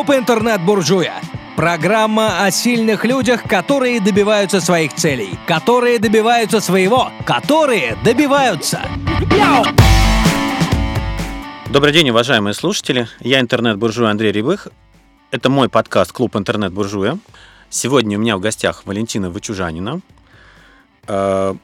[0.00, 1.20] Клуб интернет-буржуя.
[1.56, 8.80] Программа о сильных людях, которые добиваются своих целей, которые добиваются своего, которые добиваются.
[11.68, 13.08] Добрый день, уважаемые слушатели.
[13.20, 14.68] Я интернет-буржуй Андрей Рябых.
[15.32, 17.18] Это мой подкаст «Клуб интернет-буржуя».
[17.68, 20.00] Сегодня у меня в гостях Валентина Вычужанина.
[21.08, 21.54] Э,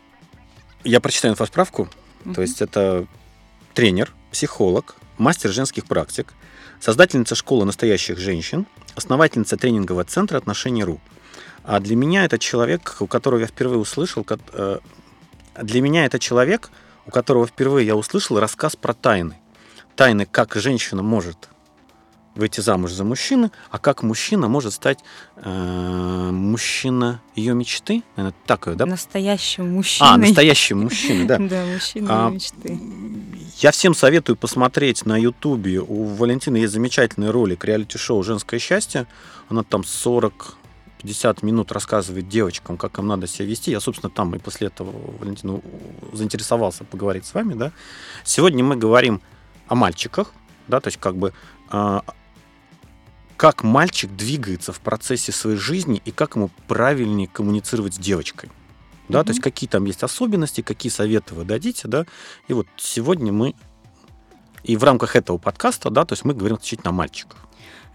[0.84, 1.88] Я прочитаю инфосправку.
[2.34, 3.06] То есть это
[3.72, 6.34] тренер, психолог, мастер женских практик,
[6.80, 11.00] создательница школы настоящих женщин, основательница тренингового центра «Отношения.ру».
[11.64, 14.24] А для меня это человек, у которого я впервые услышал...
[14.52, 14.78] э,
[15.62, 16.70] Для меня это человек,
[17.06, 19.36] у которого впервые я услышал рассказ про тайны.
[19.96, 21.48] Тайны, как женщина может
[22.36, 24.98] выйти замуж за мужчину, а как мужчина может стать
[25.36, 28.02] э, мужчина ее мечты.
[28.16, 28.86] Наверное, так ее, да?
[28.86, 30.10] Настоящим мужчиной.
[30.10, 31.38] А, настоящим мужчиной, да.
[31.38, 32.78] Да, мужчина А, мечты.
[33.58, 35.80] Я всем советую посмотреть на Ютубе.
[35.80, 39.06] У Валентины есть замечательный ролик реалити-шоу «Женское счастье».
[39.48, 43.70] Она там 40-50 минут рассказывает девочкам, как им надо себя вести.
[43.70, 45.62] Я, собственно, там и после этого, Валентина,
[46.12, 47.54] заинтересовался поговорить с вами.
[47.54, 47.72] Да?
[48.24, 49.22] Сегодня мы говорим
[49.68, 50.34] о мальчиках,
[50.68, 51.32] да, то есть как бы
[51.70, 52.02] а,
[53.38, 58.50] как мальчик двигается в процессе своей жизни и как ему правильнее коммуницировать с девочкой.
[59.08, 59.30] Да, то Мгм.
[59.30, 62.06] есть какие там есть особенности, какие советы вы дадите, да.
[62.48, 63.54] И вот сегодня мы
[64.64, 67.45] и в рамках этого подкаста, да, то есть мы говорим исключительно о мальчиках.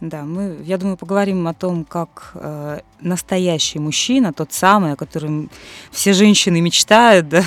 [0.02, 5.52] Да, мы, я думаю, поговорим о том, как э, настоящий мужчина, тот самый, о котором
[5.92, 7.44] все женщины мечтают, да,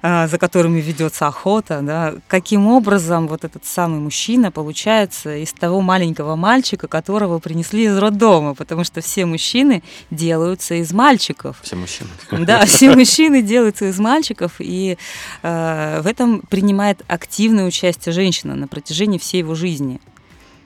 [0.00, 5.82] а, за которыми ведется охота, да, каким образом вот этот самый мужчина получается из того
[5.82, 11.58] маленького мальчика, которого принесли из роддома, потому что все мужчины делаются из мальчиков.
[11.60, 12.08] Все мужчины.
[12.46, 14.96] Да, все мужчины делаются из мальчиков, и
[15.42, 20.00] э, в этом принимает активное участие женщина на протяжении всей его жизни.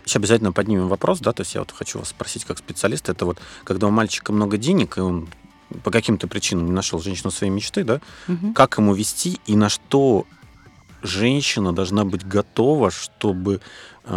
[0.09, 3.27] Сейчас обязательно поднимем вопрос, да, то есть я вот хочу вас спросить как специалиста, это
[3.27, 5.29] вот когда у мальчика много денег, и он
[5.85, 8.55] по каким-то причинам не нашел женщину своей мечты, да, Мгм.
[8.55, 10.25] как ему вести и на что
[11.03, 13.61] женщина должна быть готова, чтобы,
[14.05, 14.11] э,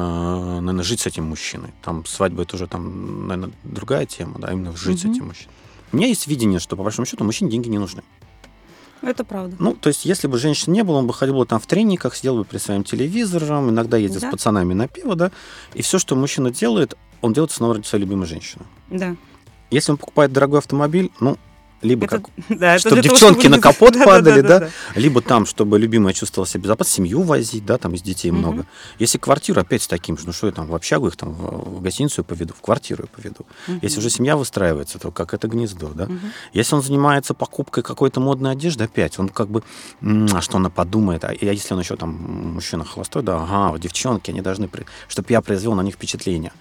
[0.61, 1.73] наверное, жить с этим мужчиной.
[1.83, 5.13] Там свадьба это уже там, наверное, другая тема, да, именно жить Мгм.
[5.13, 5.51] с этим мужчиной.
[5.91, 8.01] У меня есть видение, что по большому счету мужчине деньги не нужны.
[9.01, 9.55] Это правда.
[9.59, 12.15] Ну, то есть, если бы женщин не было, он бы ходил бы там в трениках,
[12.15, 14.27] сидел бы перед своим телевизором, иногда ездил Да.
[14.27, 15.31] с пацанами на пиво, да,
[15.73, 18.63] и все, что мужчина делает, он делает снова ради своей любимой женщины.
[18.89, 19.15] Да.
[19.71, 21.37] Если он покупает дорогой автомобиль, ну,
[21.81, 24.59] либо Это- как да, это чтобы для того, девчонки чтобы на капот Да, падали, да?
[24.59, 24.69] да.
[24.95, 28.39] либо там, чтобы любимая чувствовала себя безопасно, семью возить, да, там из детей Мгм.
[28.39, 28.65] много.
[28.99, 31.81] Если квартиру, опять с таким же, ну что я там в общагу их там в
[31.81, 33.45] гостиницу поведу, в квартиру поведу.
[33.67, 33.79] Мгм.
[33.81, 36.05] Если уже семья выстраивается, то как это гнездо, да?
[36.05, 36.19] Мгм.
[36.53, 39.63] Если он занимается покупкой какой-то модной одежды, опять, он как бы,
[40.01, 42.11] а что она подумает, а и если он еще там
[42.53, 44.69] мужчина холостой, да, ага, девчонки, они должны,
[45.07, 46.51] чтобы я произвел на них впечатление.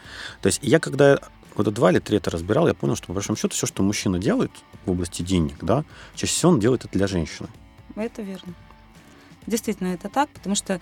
[0.42, 1.18] То есть я когда
[1.54, 4.18] года два или три это разбирал, я понял, что по большому счету все, что мужчина
[4.18, 4.50] делает
[4.84, 5.84] в области денег, да,
[6.14, 7.48] чаще всего он делает это для женщины.
[7.96, 8.54] Это верно.
[9.46, 10.80] Действительно, это так, потому что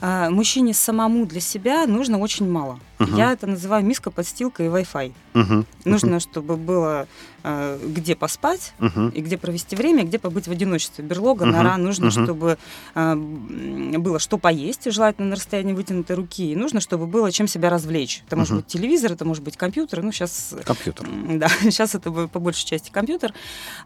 [0.00, 2.78] а, мужчине самому для себя нужно очень мало.
[2.98, 3.16] Мгм.
[3.16, 5.12] Я это называю миска, подстилка и Wi-Fi.
[5.34, 5.66] Мгм.
[5.84, 7.06] Нужно, чтобы было
[7.42, 9.10] а, где поспать, Мгм.
[9.10, 11.04] и где провести время, и где побыть в одиночестве.
[11.04, 12.24] Берлога, Мгм, нора, нужно, мгм.
[12.24, 12.58] чтобы
[12.94, 17.70] м, было что поесть, желательно на расстоянии вытянутой руки, и нужно, чтобы было чем себя
[17.70, 18.22] развлечь.
[18.26, 18.60] Это может Мгм.
[18.62, 21.08] быть телевизор, это может быть компьютер, ну сейчас Компьютер.
[21.38, 23.32] Да, сейчас это по большей части компьютер.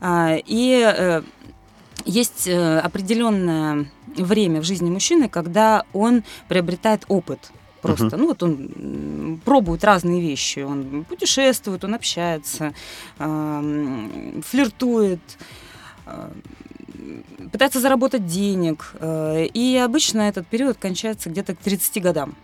[0.05, 1.23] И э,
[2.05, 7.51] есть э, определенное время в жизни мужчины, когда он приобретает опыт.
[7.83, 12.73] Просто, ну вот он пробует разные вещи, он путешествует, он общается,
[13.19, 15.21] ам, флиртует,
[16.07, 16.33] а,
[17.53, 18.95] пытается заработать денег.
[19.01, 22.35] э, И обычно этот период кончается где-то к 30 годам.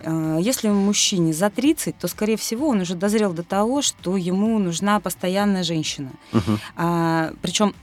[0.00, 4.58] Э, Если мужчине за 30, то, скорее всего, он уже дозрел до того, что ему
[4.58, 6.10] нужна постоянная женщина.
[6.32, 6.58] Мгм.
[6.76, 7.74] А, причем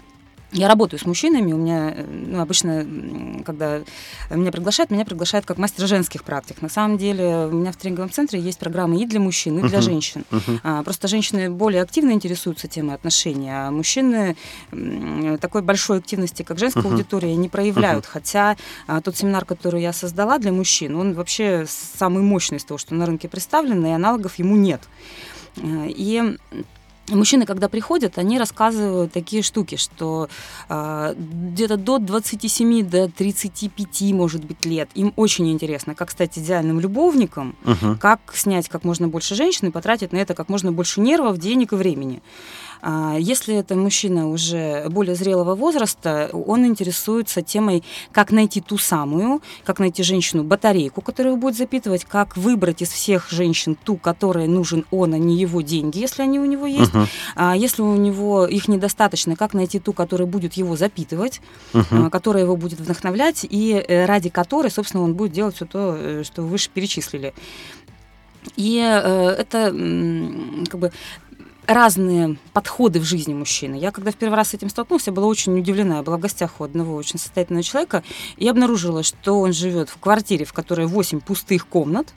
[0.53, 2.85] я работаю с мужчинами, у меня э, ну, обычно,
[3.46, 3.81] когда
[4.30, 6.62] меня приглашают, меня приглашают как мастер женских практик.
[6.62, 9.80] На самом деле у меня в тренинговом центре есть программы и для мужчин, и для
[9.80, 9.81] Мгм.
[9.81, 10.24] женщин.
[10.31, 10.62] Мгм.
[10.63, 14.36] А, Просто женщины более активно интересуются темой отношений, а мужчины
[15.42, 16.92] такой большой активности, как женская Мгм.
[16.94, 18.06] аудитория, не проявляют.
[18.06, 18.56] Хотя
[18.88, 22.95] а, тот семинар, который я создала для мужчин, он вообще самый мощный из того, что
[22.95, 24.81] на рынке представлено, и аналогов ему нет.
[25.57, 26.38] А, И
[27.09, 30.27] Мужчины, когда приходят, они рассказывают такие штуки, что
[30.68, 36.80] э, где-то до 27, до 35, может быть, лет им очень интересно, как стать идеальным
[36.81, 37.98] любовником, Мгм.
[37.98, 41.71] как снять как можно больше женщин и потратить на это как можно больше нервов, денег
[41.74, 42.21] и времени.
[42.81, 49.41] А если это мужчина уже более зрелого возраста, он интересуется темой, как найти ту самую,
[49.63, 54.85] как найти женщину-батарейку, которая его будет запитывать, как выбрать из всех женщин ту, которой нужен
[54.91, 56.94] он, а не его деньги, если они у него есть.
[56.94, 57.07] Мгм.
[57.35, 61.41] А если у него их недостаточно, как найти ту, которая будет его запитывать,
[61.73, 65.95] а, которая его будет вдохновлять, и э, ради которой, собственно, он будет делать все то,
[65.97, 67.33] э, что вы выше перечислили.
[68.56, 69.71] И э, это
[70.69, 70.91] как бы
[71.68, 73.75] разные подходы в жизни мужчины.
[73.75, 75.98] Я когда в первый раз с этим столкнулась, я была очень удивлена.
[75.98, 78.04] Я была в гостях у одного очень состоятельного человека
[78.38, 82.14] и обнаружила, что он живет в квартире, в которой 8 пустых комнат,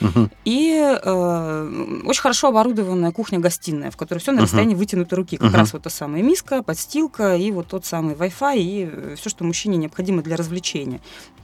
[0.00, 0.30] Мгм.
[0.44, 0.72] и
[1.02, 5.36] э, очень хорошо оборудованная кухня-гостиная, в которой все на расстоянии вытянутой руки.
[5.36, 5.56] Как Мгм.
[5.58, 9.76] раз вот та самая миска, подстилка и вот тот самый Wi-Fi и все, что мужчине
[9.76, 11.00] необходимо для развлечения.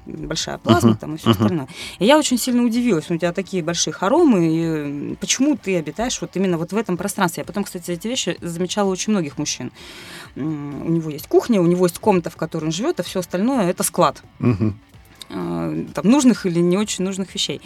[0.09, 0.99] Большая плазма Мгм.
[0.99, 1.43] там и все Мгм.
[1.43, 1.69] остальное.
[1.99, 3.11] И я очень сильно удивилась.
[3.11, 4.49] У тебя такие большие хоромы,
[5.13, 7.43] и почему ты обитаешь вот именно вот в этом пространстве?
[7.43, 9.71] Я потом, кстати, эти вещи замечала очень многих мужчин.
[10.35, 13.69] У него есть кухня, у него есть комната, в которой он живет, а все остальное
[13.71, 14.79] это склад Мгм.
[15.29, 17.61] Э, там, нужных или не очень нужных вещей.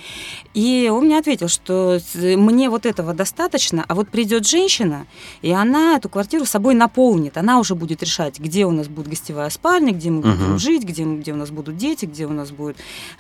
[0.55, 5.07] И он мне ответил, что мне вот этого достаточно, а вот придет женщина,
[5.43, 7.37] и она эту квартиру собой наполнит.
[7.37, 10.59] Она уже будет решать, где у нас будет гостевая спальня, где мы будем Мгм.
[10.59, 12.77] жить, где, где у нас будут дети, где у нас будет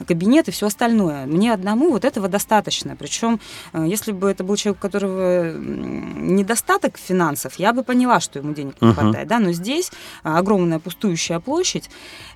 [0.06, 1.26] кабинет и все остальное.
[1.26, 2.96] Мне одному вот этого достаточно.
[2.96, 3.40] Причем,
[3.72, 8.54] э, если бы это был человек, у которого недостаток финансов, я бы поняла, что ему
[8.54, 8.94] денег не Мгм.
[8.96, 9.28] хватает.
[9.28, 9.38] Да?
[9.38, 9.90] Но здесь
[10.22, 11.90] а, огромная пустующая площадь,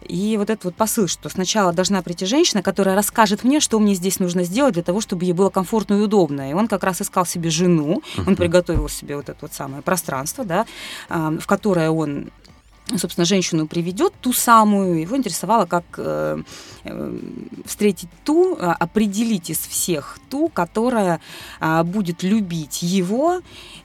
[0.08, 3.94] и вот этот вот посыл, что сначала должна прийти женщина, которая расскажет мне, что мне
[3.94, 6.50] здесь нужно сделать для того, чтобы ей было комфортно и удобно.
[6.50, 10.44] И он как раз искал себе жену, он приготовил себе вот это вот самое пространство,
[10.44, 10.66] да,
[11.08, 12.31] а, в которое он
[12.94, 15.00] собственно, женщину приведет, ту самую.
[15.00, 16.42] Его интересовало, как э,
[16.84, 17.18] э,
[17.64, 21.20] встретить ту, а, определить из всех ту, которая
[21.58, 23.40] а, будет любить его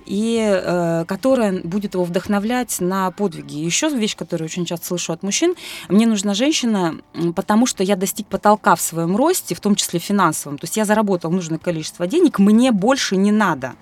[0.06, 3.58] и э, которая будет его вдохновлять на подвиги.
[3.58, 5.56] Еще вещь, которую очень часто слышу от мужчин,
[5.90, 6.96] мне нужна женщина,
[7.36, 10.58] потому что я достиг потолка в своем росте, в том числе финансовом.
[10.58, 13.74] То есть я заработал нужное количество денег, мне больше не надо.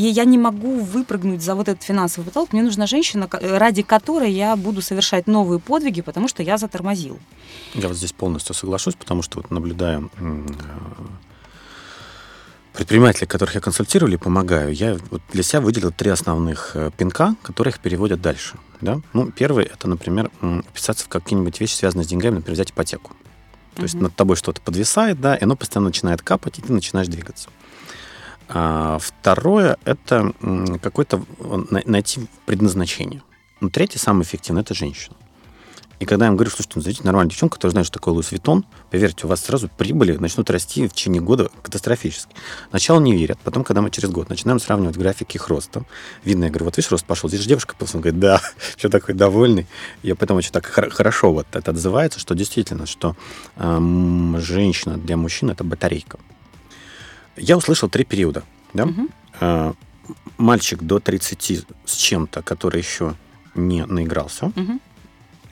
[0.00, 2.54] И я не могу выпрыгнуть за вот этот финансовый потолок.
[2.54, 7.18] Мне нужна женщина, ради которой я буду совершать новые подвиги, потому что я затормозил.
[7.74, 10.52] Я вот здесь полностью соглашусь, потому что вот наблюдая м, э,
[12.72, 17.34] предпринимателей, которых я консультирую или помогаю, я вот для себя выделил три основных э, пинка,
[17.42, 18.54] которые их переводят дальше.
[18.80, 19.02] Да?
[19.12, 20.30] Ну, первый это, например,
[20.70, 23.12] вписаться в какие-нибудь вещи, связанные с деньгами, например, взять ипотеку.
[23.74, 24.04] То есть Мгм.
[24.04, 27.50] над тобой что-то подвисает, да, и оно постоянно начинает капать, и ты начинаешь двигаться.
[28.52, 30.32] А, второе это
[30.82, 31.22] какое-то
[31.70, 33.22] на- найти предназначение.
[33.60, 35.14] Ну, третье, самое эффективное, это женщина.
[36.00, 38.64] И когда я им говорю, слушайте, зайдите нормальная девчонка, которая знает, что такое Луис Виттон,
[38.90, 42.34] поверьте, у вас сразу прибыли начнут расти в течение года катастрофически.
[42.70, 45.84] Сначала не верят, потом, когда мы через год начинаем сравнивать графики их роста,
[46.24, 48.40] видно, я говорю, вот видишь, рост пошел, здесь же девушка, он говорит, да,
[48.78, 49.66] все такой довольный.
[50.02, 53.14] Я потом очень так хор- хорошо вот это отзывается, что действительно, что
[53.56, 56.18] эм, женщина для мужчин это батарейка.
[57.40, 58.42] Я услышал три периода,
[58.74, 58.88] да?
[59.40, 59.72] Э,
[60.38, 63.14] мальчик до 30 с чем-то, который еще
[63.54, 64.80] не наигрался, Мгм.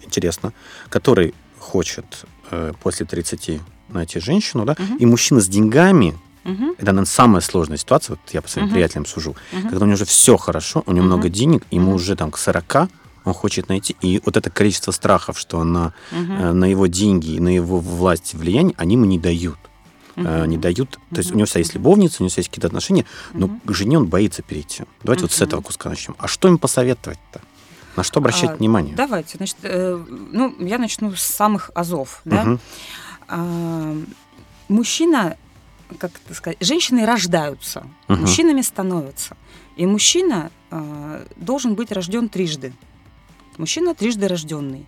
[0.05, 0.53] интересно,
[0.91, 2.05] который хочет
[2.51, 4.97] э, после 30 найти женщину, да, Мгм.
[4.97, 6.73] и мужчина с деньгами, Мгм.
[6.77, 8.75] это, наверное, самая сложная ситуация, вот я по своим Мгм.
[8.75, 9.69] приятелям сужу, Мгм.
[9.69, 11.15] когда у него уже все хорошо, у него Мгм.
[11.15, 11.95] много денег, ему Мгм.
[11.95, 12.89] уже там к 40,
[13.25, 16.33] он хочет найти, и вот это количество страхов, что на, Мгм.
[16.39, 19.59] э, на его деньги и на его власть влияние, они ему не дают.
[20.25, 20.99] Э, не дают.
[21.11, 23.73] То есть у него вся есть любовница, у него вся есть какие-то отношения, но к
[23.73, 24.85] жене он боится перейти.
[25.03, 26.15] Давайте вот с этого куска начнем.
[26.19, 27.41] А что им посоветовать-то?
[27.97, 28.95] На что обращать А, внимание?
[28.95, 32.45] Давайте, значит, э, ну, я начну с самых азов, да.
[32.45, 32.61] Мгм.
[33.29, 33.97] А,
[34.69, 35.37] мужчина,
[35.99, 38.21] как это сказать, женщины рождаются, Мгм.
[38.23, 39.37] мужчинами становятся.
[39.77, 42.73] И мужчина а, должен быть рожден трижды.
[43.57, 44.87] Мужчина трижды рожденный.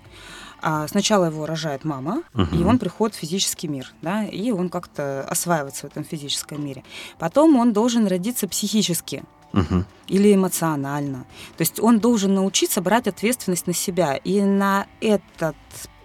[0.62, 2.66] А сначала его рожает мама, и Мгм.
[2.66, 6.82] он приходит в физический мир, да, и он как-то осваивается в этом физическом мире.
[7.18, 9.84] Потом он должен родиться психически, Мгм.
[10.06, 11.24] или эмоционально.
[11.56, 14.16] То есть он должен научиться брать ответственность на себя.
[14.16, 15.56] И на этот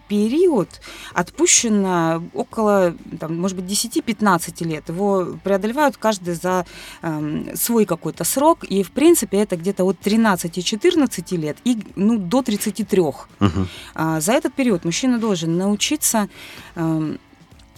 [0.08, 0.70] период
[1.14, 4.90] отпущено около, там, может быть, 10-15 лет.
[4.90, 6.66] Его преодолевают каждый за
[7.02, 8.64] эм, свой какой-то срок.
[8.64, 13.02] И, в принципе, это где-то от 13-14 лет и ну, до 33.
[13.40, 13.68] Мгм.
[13.94, 16.30] А, За этот период мужчина должен научиться
[16.76, 17.20] эм,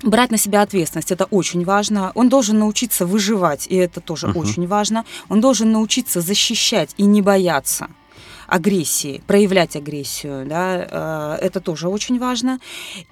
[0.03, 1.11] брать на себя ответственность.
[1.11, 2.11] Это очень важно.
[2.15, 4.37] Он должен научиться выживать, и это тоже Мгм.
[4.37, 5.05] очень важно.
[5.29, 7.87] Он должен научиться защищать и не бояться
[8.47, 12.59] агрессии, проявлять агрессию, да, э, это тоже очень важно.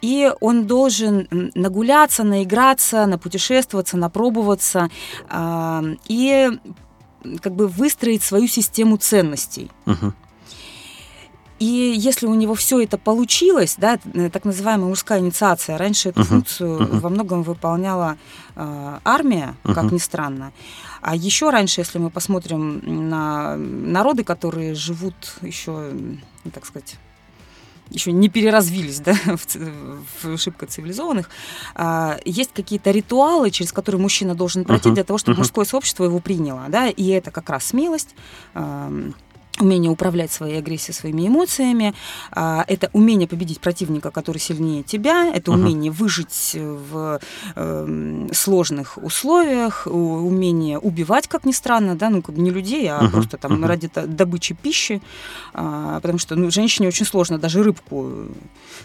[0.01, 4.89] И он должен нагуляться, наиграться, напутешествоваться, напробоваться.
[5.29, 6.49] а, И
[7.41, 9.71] как бы выстроить свою систему ценностей.
[11.57, 16.19] И если у него все это получилось, да, э, так называемая мужская инициация, раньше эту
[16.19, 16.99] Мгм, функцию мгм.
[16.99, 18.17] во многом выполняла
[18.57, 19.93] э, армия, как Мгм.
[19.93, 20.51] ни странно.
[21.07, 26.95] А еще раньше, если мы посмотрим на народы, которые живут еще, ну, так сказать,
[27.91, 31.29] еще не переразвились, да, в, в шибко цивилизованных,
[31.75, 35.41] а, есть какие-то ритуалы, через которые мужчина должен пройти Мгм, для того, чтобы мгм.
[35.41, 38.15] мужское сообщество его приняло, да, и это как раз смелость,
[39.59, 41.93] умение управлять своей агрессией, своими эмоциями,
[42.31, 45.61] а, это умение победить противника, который сильнее тебя, это Мгм.
[45.61, 47.19] умение выжить в
[47.55, 53.01] эм, сложных условиях, умение убивать, как ни странно, да, ну как бы не людей, а
[53.03, 53.65] Мгм, просто там мгм.
[53.65, 55.01] ради добычи пищи,
[55.53, 58.27] а, потому что ну, женщине очень сложно даже рыбку э,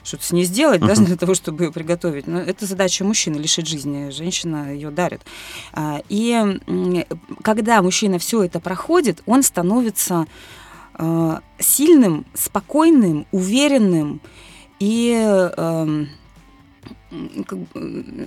[0.04, 1.04] что-то с ней сделать, да, Мгм.
[1.06, 2.26] для того, чтобы ее приготовить.
[2.26, 5.22] Но это задача мужчины лишить жизни, женщина ее дарит.
[5.72, 6.60] А, И
[7.42, 10.59] когда мужчина все это проходит, он становится э,
[11.58, 14.20] сильным, спокойным, уверенным
[14.78, 15.48] и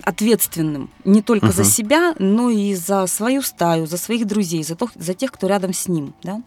[0.04, 1.70] ответственным не только за Мгм.
[1.70, 5.72] себя, но и за свою стаю, за своих друзей, за, то- за тех, кто рядом
[5.72, 6.12] с ним.
[6.22, 6.42] Да?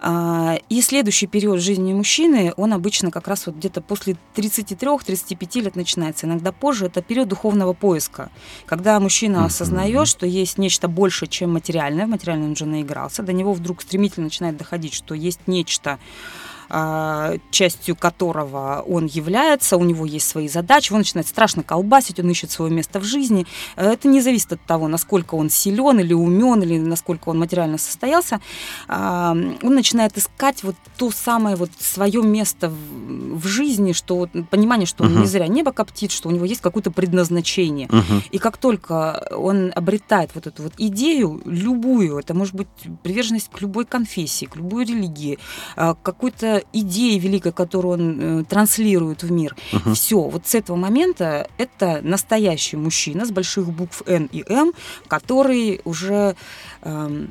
[0.00, 5.76] А, И следующий период жизни мужчины, он обычно как раз вот где-то после 33-35 лет
[5.76, 8.30] начинается, иногда позже, это период духовного поиска,
[8.66, 9.46] когда мужчина Мгм.
[9.46, 13.82] осознает, что есть нечто больше, чем материальное, в материальное он уже наигрался, до него вдруг
[13.82, 15.98] стремительно начинает доходить, что есть нечто,
[17.50, 22.50] частью которого он является, у него есть свои задачи, он начинает страшно колбасить, он ищет
[22.50, 23.46] свое место в жизни.
[23.76, 27.78] Э, Это не зависит от того, насколько он силен или умен, или насколько он материально
[27.78, 28.40] состоялся.
[28.88, 29.30] А,
[29.62, 35.12] Он начинает искать вот то самое вот свое место в, жизни, что понимание, что он
[35.12, 35.20] Мгм.
[35.22, 37.88] не зря небо коптит, что у него есть какое-то предназначение.
[37.90, 38.22] Мгм.
[38.30, 42.68] И как только он обретает вот эту вот идею, любую, это может быть
[43.02, 45.38] приверженность к любой конфессии, к любой религии,
[45.76, 45.94] а,
[46.56, 49.94] к какой-то идее великой, которую он э, транслирует в мир, Мгм.
[49.94, 54.72] все, вот с этого момента это настоящий мужчина с больших букв Н и М,
[55.08, 56.34] который уже
[56.82, 57.28] м,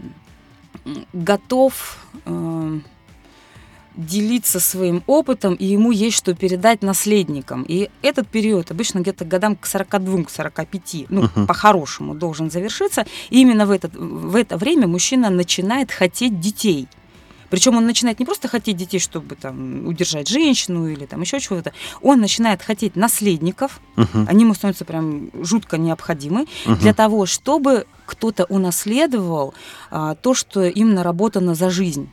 [1.13, 2.83] готов эм,
[3.97, 7.63] делиться своим опытом, и ему есть что передать наследникам.
[7.67, 11.47] И этот период обычно где-то годам к 42, к 45, ну, Мгм.
[11.47, 13.05] по-хорошему должен завершиться.
[13.31, 16.87] И именно в, этот, в это время мужчина начинает хотеть детей.
[17.49, 21.73] Причем он начинает не просто хотеть детей, чтобы там удержать женщину или там еще чего-то.
[22.01, 23.79] Он начинает хотеть наследников.
[23.95, 24.25] Мгм.
[24.29, 26.77] Они ему становятся прям жутко необходимы Мгм.
[26.77, 29.53] для того, чтобы кто-то унаследовал
[29.91, 32.09] а, то, что им наработано за жизнь.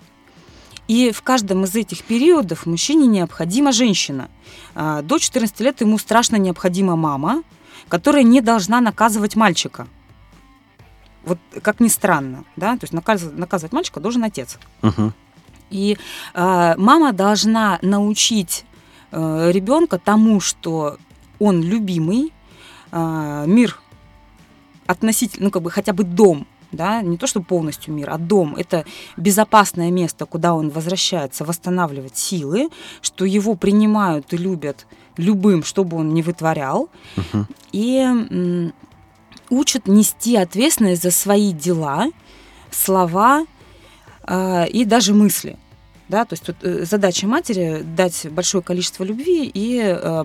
[0.89, 4.29] И в каждом из этих периодов мужчине необходима женщина.
[4.75, 7.43] А, До 14 лет ему страшно необходима мама,
[7.89, 9.87] которая не должна наказывать мальчика.
[11.25, 14.59] Вот как ни странно, да, то есть наказ- наказывать мальчика должен отец.
[14.83, 15.13] Мгм.
[15.71, 15.97] И
[16.35, 18.65] э, мама должна научить
[19.13, 20.99] э, ребенка тому, что
[21.39, 22.33] он любимый,
[22.91, 23.79] э, мир
[24.87, 28.57] относительно, ну как бы хотя бы дом, да, не то что полностью мир, а дом.
[28.57, 28.85] Это
[29.17, 32.69] безопасное место, куда он возвращается восстанавливать силы,
[33.01, 34.87] что его принимают и любят
[35.17, 37.47] любым, что бы он ни вытворял, Мгм.
[37.73, 38.73] и
[39.53, 42.07] учат нести ответственность за свои дела,
[42.71, 43.45] слова
[44.23, 45.57] а, и даже мысли.
[46.09, 50.25] Да, то есть тут э, задача матери дать большое количество любви и э,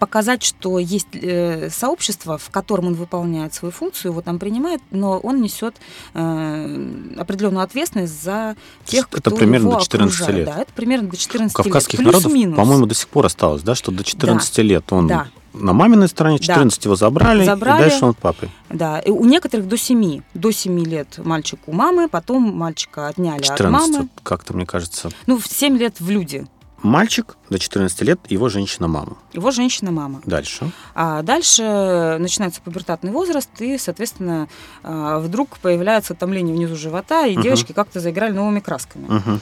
[0.00, 5.18] показать, что есть э, сообщество, в котором он выполняет свою функцию, его там принимает, но
[5.18, 5.76] он несет
[6.14, 10.38] э, определенную ответственность за тех, Это кто примерно его до 14 окружает.
[10.38, 10.46] лет.
[10.56, 12.06] Да, это примерно до 14 У кавказских лет.
[12.06, 15.28] народов, по-моему, до сих пор осталось, да, что до 14 лет он Да.
[15.58, 16.44] На маминой стороне, Да.
[16.44, 17.86] 14 его забрали, Забрали.
[17.86, 18.50] и дальше он папой.
[18.70, 20.22] Да, и у некоторых до 7.
[20.34, 24.08] До 7 лет мальчик у мамы, потом мальчика отняли 14 от мамы.
[24.22, 25.10] как-то, мне кажется.
[25.26, 26.46] Ну, в 7 лет в люди.
[26.82, 29.16] Мальчик до 14 лет, его женщина-мама.
[29.32, 30.20] Его женщина-мама.
[30.24, 30.70] Дальше.
[30.94, 34.46] А дальше начинается пубертатный возраст, и, соответственно,
[34.84, 37.42] а, вдруг появляется томление внизу живота, и Мгм.
[37.42, 39.06] девочки как-то заиграли новыми красками.
[39.08, 39.40] Мгм.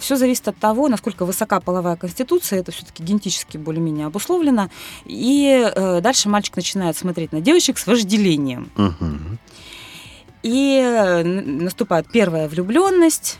[0.00, 4.70] Все зависит от того, насколько высока половая конституция, это все-таки генетически более-менее обусловлено.
[5.04, 8.70] И э, дальше мальчик начинает смотреть на девочек с вожделением.
[10.42, 13.38] И э, наступает первая влюбленность.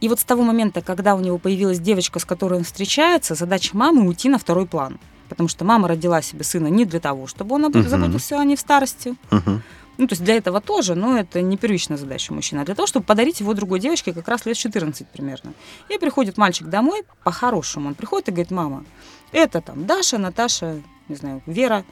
[0.00, 3.76] И вот с того момента, когда у него появилась девочка, с которой он встречается, задача
[3.76, 4.98] мамы уйти на второй план.
[5.28, 7.88] Потому что мама родила себе сына не для того, чтобы он Мгм.
[7.88, 9.14] заботился о ней в старости.
[9.30, 9.62] Мгм.
[10.00, 12.86] Ну, то есть для этого тоже, но это не первичная задача мужчины, а для того,
[12.86, 15.52] чтобы подарить его другой девочке как раз лет 14 примерно.
[15.90, 18.86] И приходит мальчик домой, по-хорошему, он приходит и говорит, мама,
[19.30, 21.84] это там Даша, Наташа, не знаю, Вера,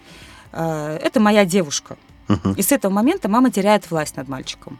[0.53, 1.99] э, это моя девушка.
[2.57, 4.79] И с этого момента мама теряет власть над мальчиком.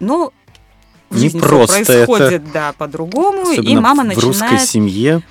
[0.00, 0.32] Но
[1.10, 2.06] в Не жизни просто это.
[2.06, 4.24] происходит, да, по-другому, и мама в начинает...
[4.24, 5.22] русской семье,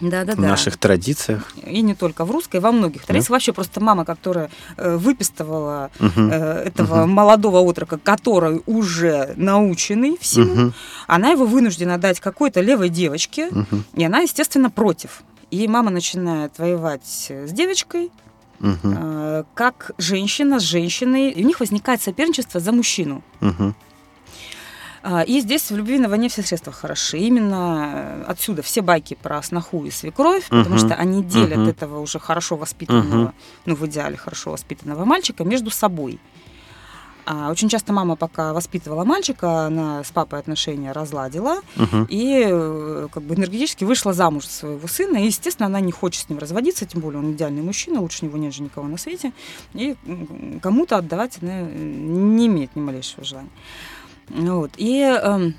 [0.00, 0.48] да, да, в да.
[0.48, 1.52] наших традициях.
[1.64, 3.30] И не только в русской, во многих традициях.
[3.30, 6.30] Вообще просто мама, которая э, выписывала Мгм.
[6.30, 7.10] э, этого Мгм.
[7.10, 10.74] молодого отрока, который уже наученный всему, Мгм.
[11.06, 13.84] она его вынуждена дать какой-то левой девочке, Мгм.
[13.94, 15.22] и она, естественно, против.
[15.50, 18.10] И мама начинает воевать с девочкой,
[18.60, 23.22] э, как женщина с женщиной, и у них возникает соперничество за мужчину.
[23.40, 23.74] Мгм.
[25.10, 27.16] А, И здесь в любви на войне все средства хороши.
[27.18, 30.78] Именно э, отсюда все байки про сноху и свекровь, потому Мгм.
[30.86, 31.68] что они делят Мгм.
[31.70, 33.34] этого уже хорошо воспитанного, Мгм.
[33.64, 36.18] ну, в идеале хорошо воспитанного мальчика между собой.
[37.24, 42.06] А очень часто мама, пока воспитывала мальчика, она с папой отношения разладила Мгм.
[42.10, 45.16] и э, как бы энергетически вышла замуж за своего сына.
[45.18, 48.36] И, естественно, она не хочет с ним разводиться, тем более он идеальный мужчина, лучше него
[48.36, 49.32] нет же никого на свете.
[49.74, 49.96] И
[50.62, 53.50] кому-то отдавать она э, не имеет ни малейшего желания.
[54.30, 54.70] Вот.
[54.76, 55.54] И эм,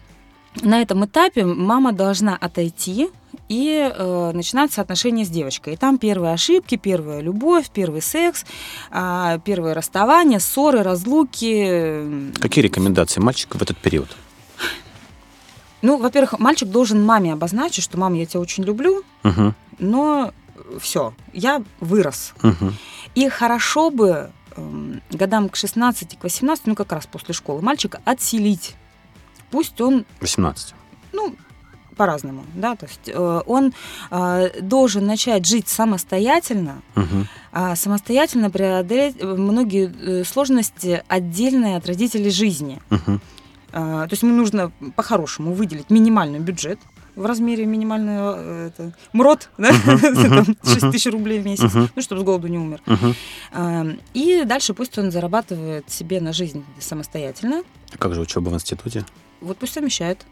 [0.62, 3.10] на этом этапе мама должна отойти
[3.48, 5.74] и э, начинаются отношения с девочкой.
[5.74, 8.46] И там первые ошибки, первая любовь, первый секс,
[8.92, 11.64] а, первые расставания, ссоры, разлуки.
[12.02, 14.16] м, Какие рекомендации мальчика в этот период?
[15.82, 19.56] Ну, во-первых, мальчик должен маме обозначить, что мама, я тебя очень люблю, Мгм.
[19.80, 20.34] но
[20.82, 22.34] все, я вырос.
[22.42, 22.76] Мгм.
[23.16, 24.32] И хорошо бы эм,
[25.12, 28.75] годам к 16, к 18, ну как раз после школы, мальчика отселить.
[29.51, 30.74] Пусть он 18.
[31.13, 31.36] ну,
[31.96, 33.74] по-разному, да, то есть э, он
[34.10, 37.28] э, должен начать жить самостоятельно, Мгм.
[37.51, 42.80] а самостоятельно преодолеть э, многие э, сложности отдельные от родителей жизни.
[42.89, 43.20] Мгм.
[43.72, 46.80] А, То есть ему нужно по-хорошему выделить минимальный бюджет
[47.16, 49.70] в размере минимального э, это, МРОД, да?
[49.86, 50.92] Там 6 мгм.
[50.92, 52.82] тысяч рублей в месяц, ну, чтобы с голоду не умер.
[53.51, 57.63] А, И дальше пусть он зарабатывает себе на жизнь самостоятельно.
[57.98, 59.06] Как же учеба в институте?
[59.42, 60.25] Вот пусть совмещает.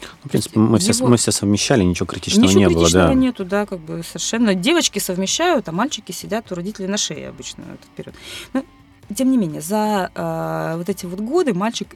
[0.00, 3.14] Ну, в принципе, мы все, мы все совмещали, ничего критичного Ничего не было, критичного да.
[3.14, 4.54] нету, да, как бы совершенно.
[4.54, 8.14] Девочки совмещают, а мальчики сидят у родителей на шее обычно в этот период.
[8.52, 8.64] Но,
[9.14, 11.88] тем не менее, за э, вот эти вот годы мальчик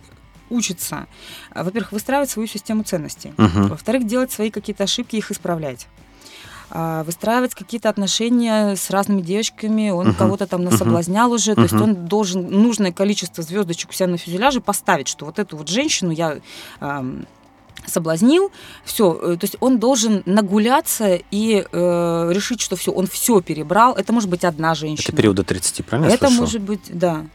[0.52, 1.06] учится,
[1.54, 3.69] э, во-первых, выстраивать свою систему ценностей, Мгм.
[3.69, 5.86] во-вторых, делать свои какие-то ошибки, их исправлять.
[6.75, 10.15] А, выстраивать какие-то отношения с разными девочками, он Мгм.
[10.17, 11.82] кого-то там насоблазнял уже, то есть Мгм.
[11.82, 16.12] он должен нужное количество звездочек у себя на фюзеляже поставить, что вот эту вот женщину
[16.12, 16.38] я
[16.80, 17.26] ам,
[17.86, 18.50] соблазнил,
[18.84, 23.95] все, то есть он должен нагуляться и э, решить, что все, он все перебрал.
[23.95, 25.08] Это может быть одна женщина.
[25.08, 27.26] Это период до 30, правильно Это может быть, да.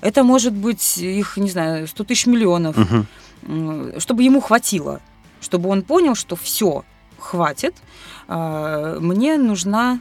[0.00, 2.76] Это может быть их, не знаю, 100 тысяч миллионов.
[3.42, 5.00] М, чтобы ему хватило,
[5.40, 6.84] чтобы он понял, что все,
[7.18, 7.74] хватит,
[8.28, 10.00] а, мне нужна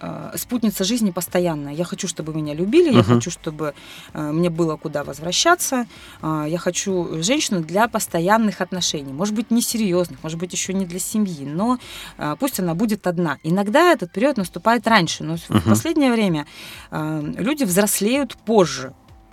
[0.00, 1.72] а, спутница жизни постоянная.
[1.74, 3.14] Я хочу, чтобы меня любили, я Мгм.
[3.16, 3.74] хочу, чтобы
[4.12, 5.86] а, мне было куда возвращаться.
[6.22, 9.12] а, Я хочу женщину для постоянных отношений.
[9.12, 11.78] Может быть, не серьезных, может быть, еще не для семьи, но
[12.18, 13.38] а, пусть она будет одна.
[13.42, 15.62] Иногда этот период наступает раньше, но в Мгм.
[15.62, 16.46] последнее время
[16.90, 18.92] а, люди взрослеют позже.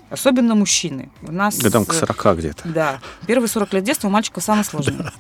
[0.10, 1.10] Особенно мужчины.
[1.22, 2.68] У нас Годам к э, 40 где-то.
[2.70, 5.12] да, первые 40 лет детства у мальчиков самое сложное.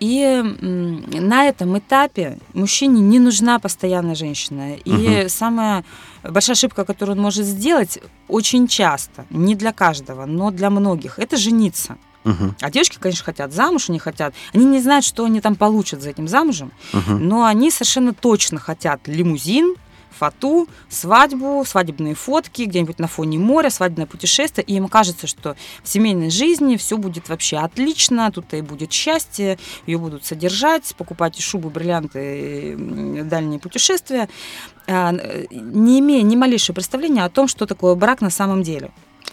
[0.00, 4.74] И м, на этом этапе мужчине не нужна постоянная женщина.
[4.74, 5.28] И Мгм.
[5.28, 5.84] самая
[6.22, 11.36] большая ошибка, которую он может сделать очень часто, не для каждого, но для многих, это
[11.36, 11.96] жениться.
[12.24, 12.56] Мгм.
[12.60, 14.34] А девочки, конечно, хотят замуж, они хотят.
[14.52, 17.28] Они не знают, что они там получат за этим замужем, Мгм.
[17.28, 19.74] но они совершенно точно хотят лимузин,
[20.10, 24.64] фату, свадьбу, свадебные фотки где-нибудь на фоне моря, свадебное путешествие.
[24.64, 29.58] И им кажется, что в семейной жизни все будет вообще отлично, тут и будет счастье,
[29.86, 32.76] ее будут содержать, покупать и шубу, бриллианты,
[33.24, 34.28] дальние путешествия,
[34.86, 38.90] а, э, не имея ни малейшего представления о том, что такое брак на самом деле.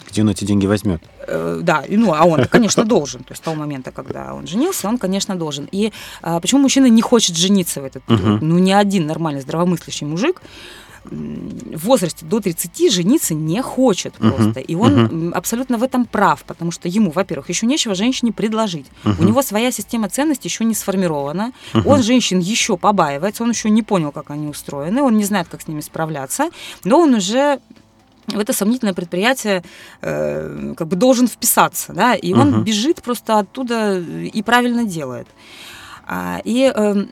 [0.09, 1.01] Где он эти деньги возьмет?
[1.27, 3.21] Э, Да, ну, а он, конечно, должен.
[3.23, 5.67] То есть с того момента, когда он женился, он, конечно, должен.
[5.71, 8.23] И а, почему мужчина не хочет жениться в этот период?
[8.41, 8.49] Мгм.
[8.49, 10.41] Ну, ни один нормальный здравомыслящий мужик
[11.11, 14.59] в возрасте до 30 жениться не хочет просто.
[14.59, 18.87] И он м, абсолютно в этом прав, потому что ему, во-первых, еще нечего женщине предложить.
[19.03, 19.25] У Мгм.
[19.27, 21.51] него своя система ценностей еще не сформирована.
[21.73, 21.87] Мгм.
[21.87, 25.61] Он женщин еще побаивается, он еще не понял, как они устроены, он не знает, как
[25.61, 26.49] с ними справляться,
[26.83, 27.59] но он уже
[28.27, 29.63] в это сомнительное предприятие
[30.01, 32.63] э, как бы должен вписаться, да, и он Мгм.
[32.63, 35.27] бежит просто оттуда и правильно делает.
[36.07, 37.09] А, и эм,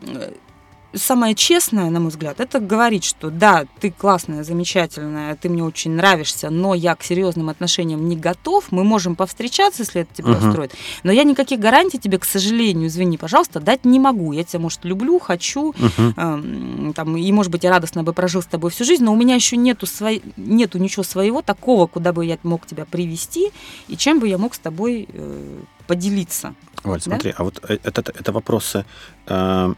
[0.93, 5.91] самое честное, на мой взгляд, это говорить, что да, ты классная, замечательная, ты мне очень
[5.91, 8.71] нравишься, но я к серьезным отношениям не готов.
[8.71, 10.49] Мы можем повстречаться, если это тебя Мгм.
[10.49, 10.73] устроит.
[11.03, 14.31] Но я никаких гарантий тебе, к сожалению, извини, пожалуйста, дать не могу.
[14.31, 16.13] Я тебя, может, люблю, хочу, Мгм.
[16.17, 19.15] эм, там, и, может быть, я радостно бы прожил с тобой всю жизнь, но у
[19.15, 23.51] меня еще нету, свой, нету ничего своего такого, куда бы я мог тебя привести,
[23.87, 26.55] и чем бы я мог с тобой э, поделиться.
[26.83, 28.85] Валь, смотри, а вот э, это, это вопросы
[29.27, 29.73] э,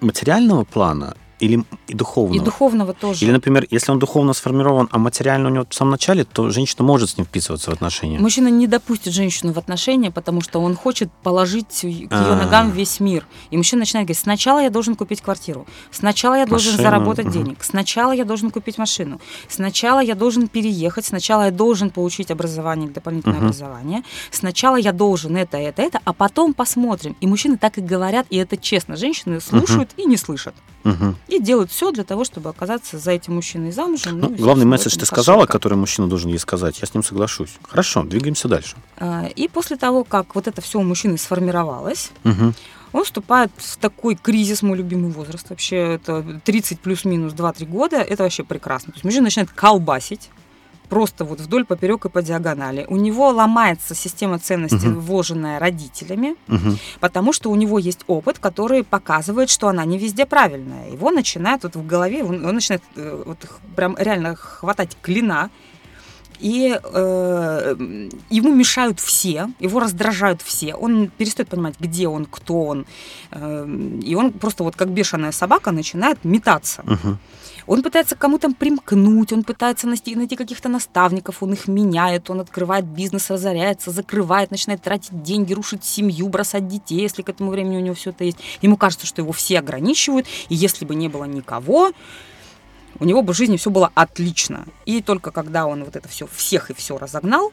[0.00, 2.36] материального плана или и духовного?
[2.36, 3.24] И духовного тоже.
[3.24, 6.84] Или, например, если он духовно сформирован, а материально у него в самом начале, то женщина
[6.84, 8.18] может с ним вписываться в отношения.
[8.18, 12.36] Мужчина не допустит женщину в отношения, потому что он хочет положить к ее А.
[12.36, 13.26] ногам весь мир.
[13.50, 17.62] И мужчина начинает говорить, сначала я должен купить квартиру, сначала я должен Машину, заработать денег,
[17.62, 23.38] сначала я должен купить машину, сначала я должен переехать, сначала я должен получить образование, дополнительное
[23.38, 27.16] образование, сначала я должен это, это, это, а потом посмотрим.
[27.20, 28.96] И мужчины так и говорят, и это честно.
[28.96, 30.54] Женщины слушают и не слышат.
[30.84, 31.16] Мгм.
[31.28, 34.20] И делают все для того, чтобы оказаться за этим мужчиной замужем.
[34.20, 35.52] Ну, и, главный месседж ты сказала, ошибка.
[35.58, 36.78] который мужчина должен ей сказать.
[36.80, 37.50] Я с ним соглашусь.
[37.68, 38.76] Хорошо, двигаемся дальше.
[38.98, 42.54] А, И после того, как вот это все у мужчины сформировалось, Мгм.
[42.92, 45.50] он вступает в такой кризис, мой любимый возраст.
[45.50, 47.96] Вообще это 30 плюс-минус 2-3 года.
[47.96, 48.92] Это вообще прекрасно.
[48.92, 50.30] То есть мужчина начинает колбасить
[50.88, 52.86] просто вот вдоль, поперек и по диагонали.
[52.88, 55.00] У него ломается система ценностей, Мгм.
[55.00, 56.78] вложенная родителями, Мгм.
[57.00, 60.90] потому что у него есть опыт, который показывает, что она не везде правильная.
[60.90, 63.38] Его начинает вот в голове, он, он начинает э, вот
[63.76, 65.50] прям реально хватать клина,
[66.38, 67.74] и э,
[68.30, 70.74] ему мешают все, его раздражают все.
[70.74, 72.86] Он перестает понимать, где он, кто он.
[73.30, 73.66] Э,
[74.04, 76.82] и он просто вот как бешеная собака начинает метаться.
[76.84, 77.18] Мгм.
[77.66, 82.84] Он пытается к кому-то примкнуть, он пытается найти, каких-то наставников, он их меняет, он открывает
[82.84, 87.80] бизнес, разоряется, закрывает, начинает тратить деньги, рушить семью, бросать детей, если к этому времени у
[87.80, 88.38] него все это есть.
[88.62, 91.92] Ему кажется, что его все ограничивают, и если бы не было никого,
[92.98, 94.64] у него бы в жизни все было отлично.
[94.84, 97.52] И только когда он вот это все всех и все разогнал,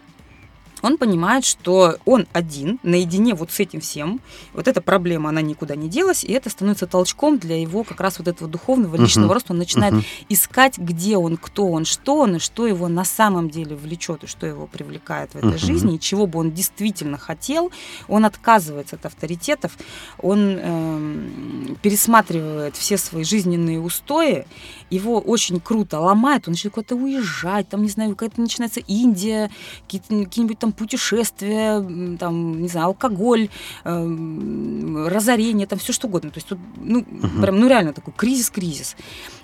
[0.84, 4.20] он понимает, что он один, наедине вот с этим всем,
[4.54, 8.20] вот эта проблема, она никуда не делась, и это становится толчком для его как раз
[8.20, 9.34] вот этого духовного личного Мгм.
[9.34, 9.54] роста.
[9.54, 10.04] Он начинает Мгм.
[10.28, 14.28] искать, где он, кто он, что он, и что его на самом деле влечет, и
[14.28, 15.58] что его привлекает в этой Мгм.
[15.58, 17.72] жизни, и чего бы он действительно хотел.
[18.10, 19.78] Он отказывается от авторитетов,
[20.22, 24.46] он эм, пересматривает все свои жизненные устои,
[24.90, 29.50] его очень круто ломает, он начинает куда-то уезжать, там, не знаю, какая-то начинается Индия,
[29.84, 31.80] какие-то, какие-нибудь там путешествия,
[32.20, 33.50] там, не знаю, алкоголь,
[33.84, 36.32] эм, разорение, там все что угодно.
[36.32, 37.42] То есть тут, ну, Мгм.
[37.42, 38.96] прям, ну, реально такой кризис-кризис.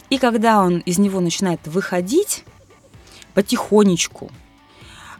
[0.10, 2.44] И когда он из него начинает выходить
[3.34, 4.32] потихонечку,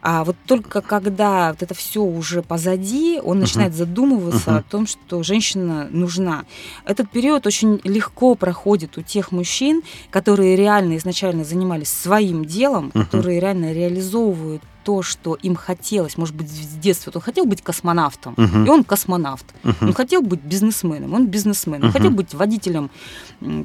[0.02, 3.40] а вот только когда вот это все уже позади, он Мгм.
[3.40, 4.58] начинает задумываться Мгм.
[4.58, 6.44] о том, что женщина нужна.
[6.86, 13.04] Этот период очень легко проходит у тех мужчин, которые реально изначально занимались своим делом, Мгм.
[13.06, 17.10] которые реально реализовывают то, что им хотелось, может быть, с детства.
[17.10, 18.64] Вот Он хотел быть космонавтом, Мгм.
[18.66, 19.46] и он космонавт.
[19.62, 19.76] Мгм.
[19.88, 21.74] Он хотел быть бизнесменом, он бизнесмен.
[21.82, 21.92] Он Мгм.
[21.92, 22.90] хотел быть водителем,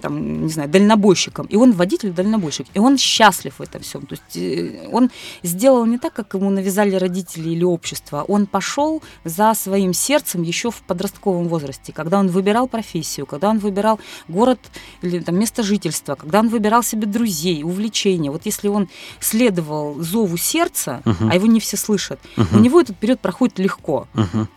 [0.01, 2.67] там, не знаю, дальнобойщиком, и он водитель-дальнобойщик.
[2.75, 4.01] И он счастлив в этом всем.
[4.05, 5.09] То есть э, он
[5.43, 8.23] сделал не так, как ему навязали родители или общество.
[8.27, 13.57] Он пошел за своим сердцем еще в подростковом возрасте, когда он выбирал профессию, когда он
[13.59, 14.59] выбирал город
[15.03, 18.29] или там, место жительства, когда он выбирал себе друзей, увлечения.
[18.31, 18.87] Вот если он
[19.19, 24.07] следовал зову сердца, А его не все слышат, у него этот период проходит легко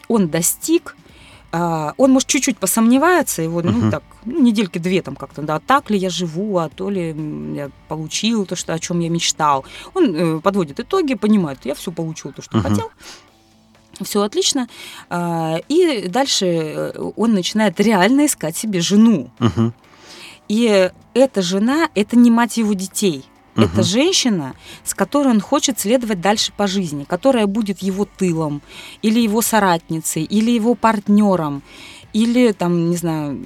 [0.08, 0.96] он достиг,
[1.50, 3.90] а, он, может, чуть-чуть посомневается, его, ну, Мгм.
[3.90, 7.16] так, ну, недельки две там как-то, да, так ли я живу, а то ли
[7.56, 9.64] я получил то, что, о чем я мечтал.
[9.94, 12.90] Он э, подводит итоги, понимает, я все получил, то, что хотел.
[14.02, 14.68] Все отлично.
[15.08, 19.30] А, И дальше э, он начинает реально искать себе жену.
[19.38, 19.72] Мгм.
[20.48, 23.24] И эта жена– это не мать его детей.
[23.58, 23.82] Это Мгм.
[23.84, 28.62] женщина, с которой он хочет следовать дальше по жизни, которая будет его тылом,
[29.02, 31.62] или его соратницей, или его партнером,
[32.12, 33.36] или там, не знаю,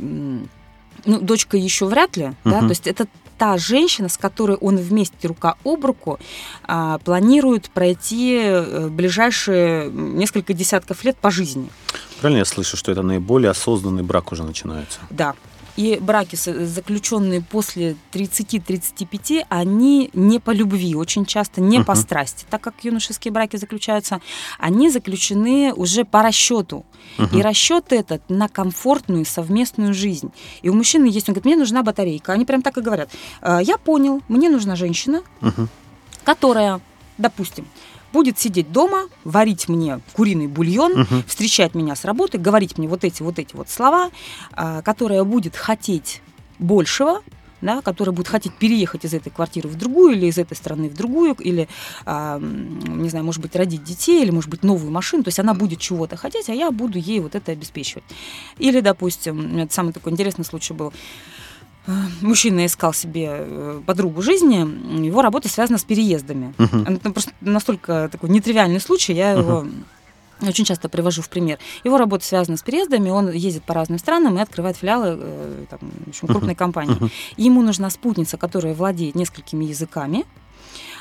[1.04, 2.60] ну, дочка еще вряд ли, да, Мгм.
[2.60, 3.06] то есть это
[3.38, 6.20] та женщина, с которой он вместе рука об руку
[6.64, 11.68] а, планирует пройти э, ближайшие несколько десятков лет по жизни.
[12.20, 15.00] Правильно я слышу, что это наиболее осознанный брак уже начинается?
[15.10, 15.34] Да.
[15.76, 22.00] И браки, заключенные после 30-35, они не по любви, очень часто не по Мгм.
[22.02, 22.44] страсти.
[22.50, 24.20] Так как юношеские браки заключаются,
[24.58, 26.84] они заключены уже по расчету.
[27.18, 27.38] Мгм.
[27.38, 30.30] И расчет этот на комфортную совместную жизнь.
[30.60, 32.32] И у мужчины есть, он говорит, мне нужна батарейка.
[32.32, 33.10] Они прям так и говорят.
[33.40, 35.68] «Э, Я понял, мне нужна женщина, Мгм.
[36.24, 36.80] которая,
[37.18, 37.66] допустим,
[38.12, 41.24] будет сидеть дома, варить мне куриный бульон, Мгм.
[41.26, 44.10] встречать меня с работы, говорить мне вот эти вот эти вот слова,
[44.52, 46.20] а, которая будет хотеть
[46.58, 47.22] большего,
[47.60, 50.94] да, который будет хотеть переехать из этой квартиры в другую, или из этой страны в
[50.94, 51.68] другую, или,
[52.04, 55.22] а, не знаю, может быть, родить детей, или, может быть, новую машину.
[55.22, 58.04] То есть она будет чего-то хотеть, а я буду ей вот это обеспечивать.
[58.58, 60.88] Или, допустим, это самый такой интересный случай был.
[60.88, 60.92] Э,
[62.20, 66.54] мужчина искал себе э, подругу жизни, его работа связана с переездами.
[66.58, 66.96] Uh-huh.
[66.96, 69.38] Это просто настолько такой нетривиальный случай, я uh-huh.
[69.38, 69.66] его
[70.42, 71.58] очень часто привожу в пример.
[71.84, 75.80] Его работа связана с переездами, он ездит по разным странам и открывает филиалы э, там,
[76.06, 76.56] в общем, крупной uh-huh.
[76.56, 76.96] компании.
[76.96, 77.10] Uh-huh.
[77.36, 80.24] Ему нужна спутница, которая владеет несколькими языками,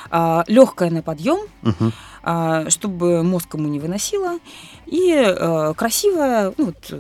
[0.10, 1.92] а, легкая на подъем, uh-huh.
[2.24, 4.40] а, чтобы мозг ему не выносила,
[4.88, 6.94] и красивая, ну, вот,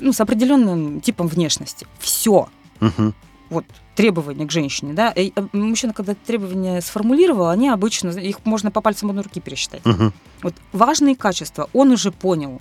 [0.00, 1.86] ну, с определенным типом внешности.
[1.98, 2.48] Все.
[2.80, 3.12] Uh-huh.
[3.50, 3.64] Вот
[3.96, 8.80] требования к женщине, да, и э, мужчина, когда требования сформулировал, они обычно, их можно по
[8.80, 9.82] пальцам одной руки пересчитать.
[9.82, 10.12] Uh-huh.
[10.42, 12.60] Вот важные качества, он уже понял,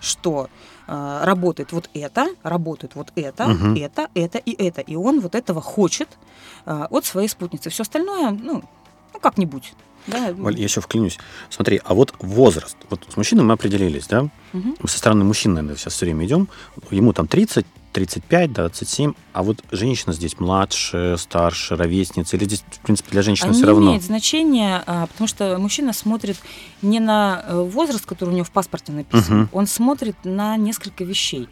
[0.00, 0.48] что
[0.86, 3.78] э, работает вот это, работает вот это, uh-huh.
[3.80, 6.08] это, это и это, и он вот этого хочет
[6.66, 7.70] э, от своей спутницы.
[7.70, 8.62] Все остальное, ну,
[9.12, 9.74] ну как-нибудь.
[10.06, 10.32] Да.
[10.34, 11.18] Валь, я еще вклинюсь.
[11.50, 12.76] Смотри, а вот возраст.
[12.90, 14.22] Вот с мужчиной мы определились, да?
[14.52, 14.76] Угу.
[14.80, 16.48] Мы со стороны мужчин, наверное, сейчас все время идем.
[16.90, 22.80] Ему там 30, 35, 27, а вот женщина здесь младше, старше, ровесница, или здесь, в
[22.80, 23.82] принципе, для женщины все равно?
[23.82, 26.36] Не имеет значения, а, потому что мужчина смотрит
[26.82, 29.48] не на э, возраст, который у него в паспорте написан, угу.
[29.52, 31.48] он смотрит на несколько вещей.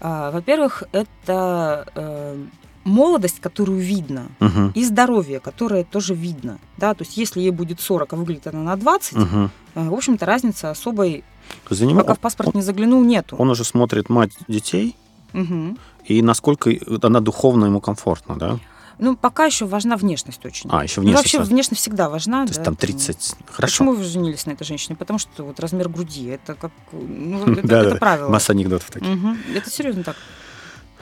[0.00, 2.44] А, во-первых, это э,
[2.84, 4.72] молодость, которую видно, угу.
[4.74, 6.58] и здоровье, которое тоже видно.
[6.76, 6.94] Да?
[6.94, 9.50] То есть если ей будет 40, а выглядит она на 20, угу.
[9.74, 11.24] в общем-то разницы особой,
[11.70, 13.36] За ним, пока он, в паспорт не заглянул, нету.
[13.36, 14.96] Он уже смотрит мать детей,
[15.32, 15.76] угу.
[16.04, 16.70] и насколько
[17.02, 18.58] она духовно ему комфортна, да?
[18.98, 20.68] Ну, пока еще важна внешность очень.
[20.72, 21.32] А, еще внешность.
[21.32, 22.46] Ну, вообще внешность всегда важна.
[22.46, 23.16] То да, есть там 30.
[23.16, 23.52] Это...
[23.52, 23.72] Хорошо.
[23.72, 24.96] Почему вы женились на этой женщине?
[24.96, 26.72] Потому что вот размер груди, это как...
[26.90, 28.28] Ну, это, это правило.
[28.28, 29.08] Масса анекдотов таких.
[29.54, 30.16] Это серьезно так.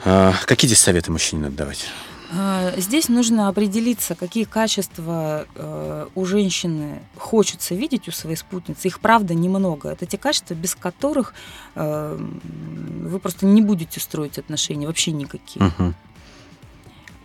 [0.05, 1.87] А, какие здесь советы мужчине надо давать?
[2.29, 8.87] А, здесь нужно определиться, какие качества э, у женщины хочется видеть у своей спутницы.
[8.87, 9.89] Их, правда, немного.
[9.89, 11.33] Это те качества, без которых
[11.75, 15.65] э, вы просто не будете строить отношения вообще никакие.
[15.65, 15.93] Uh-huh.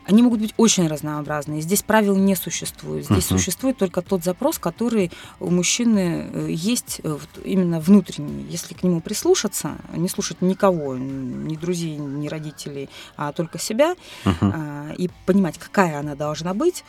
[0.05, 1.61] Они могут быть очень разнообразные.
[1.61, 3.05] Здесь правил не существует.
[3.05, 3.39] Здесь uh-huh.
[3.39, 8.45] существует только тот запрос, который у мужчины э, есть э, именно внутренний.
[8.51, 14.97] Если к нему прислушаться, не слушать никого, ни друзей, ни родителей, а только себя, uh-huh.
[14.97, 16.85] и понимать, какая она должна быть,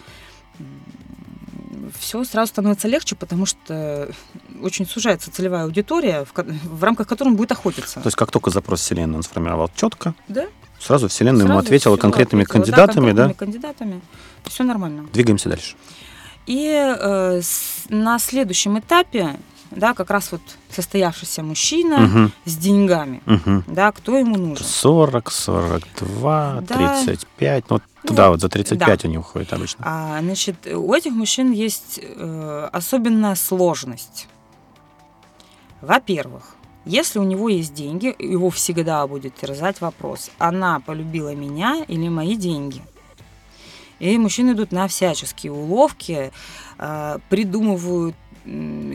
[1.98, 4.10] все сразу становится легче, потому что
[4.62, 7.96] очень сужается целевая аудитория, в, в рамках которой он будет охотиться.
[7.96, 10.48] То есть как только запрос Вселенной он сформировал четко, да?
[10.84, 13.28] Сразу Вселенная Сразу ему ответила конкретными ответила, кандидатами, да?
[13.28, 14.02] Конкретными кандидатами.
[14.44, 15.08] Все нормально.
[15.14, 15.76] Двигаемся дальше.
[16.46, 19.38] И э, с, на следующем этапе,
[19.72, 22.32] да, как раз вот состоявшийся мужчина угу.
[22.44, 23.64] с деньгами, угу.
[23.68, 24.66] да, кто ему нужен?
[24.66, 27.04] 40, 42, да.
[27.06, 29.08] 35, ну, ну туда вот за 35 да.
[29.08, 29.86] они уходят обычно.
[29.88, 34.28] А, значит, у этих мужчин есть э, особенная сложность.
[35.80, 42.10] Во-первых, если у него есть деньги, его всегда будет терзать вопрос, она полюбила меня или
[42.10, 42.82] мои деньги.
[44.00, 46.32] И мужчины идут на всяческие уловки,
[46.78, 48.16] а, придумывают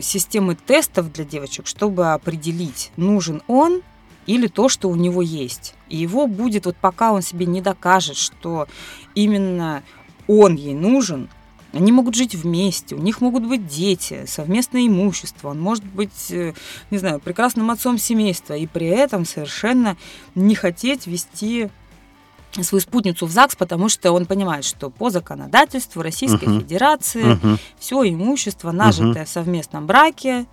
[0.01, 3.81] системы тестов для девочек, чтобы определить, нужен он
[4.27, 5.73] или то, что у него есть.
[5.87, 8.67] И его будет, вот пока он себе не докажет, что
[9.15, 9.81] именно
[10.27, 11.29] он ей нужен,
[11.73, 16.53] они могут жить вместе, у них могут быть дети, совместное имущество, он может быть, э,
[16.89, 19.97] не знаю, прекрасным отцом семейства, и при этом совершенно
[20.35, 21.69] не хотеть вести
[22.63, 26.59] свою спутницу в ЗАГС, потому что он понимает, что по законодательству Российской uh-huh.
[26.61, 27.59] Федерации uh-huh.
[27.77, 29.25] все имущество, нажитое uh-huh.
[29.25, 30.45] в совместном браке,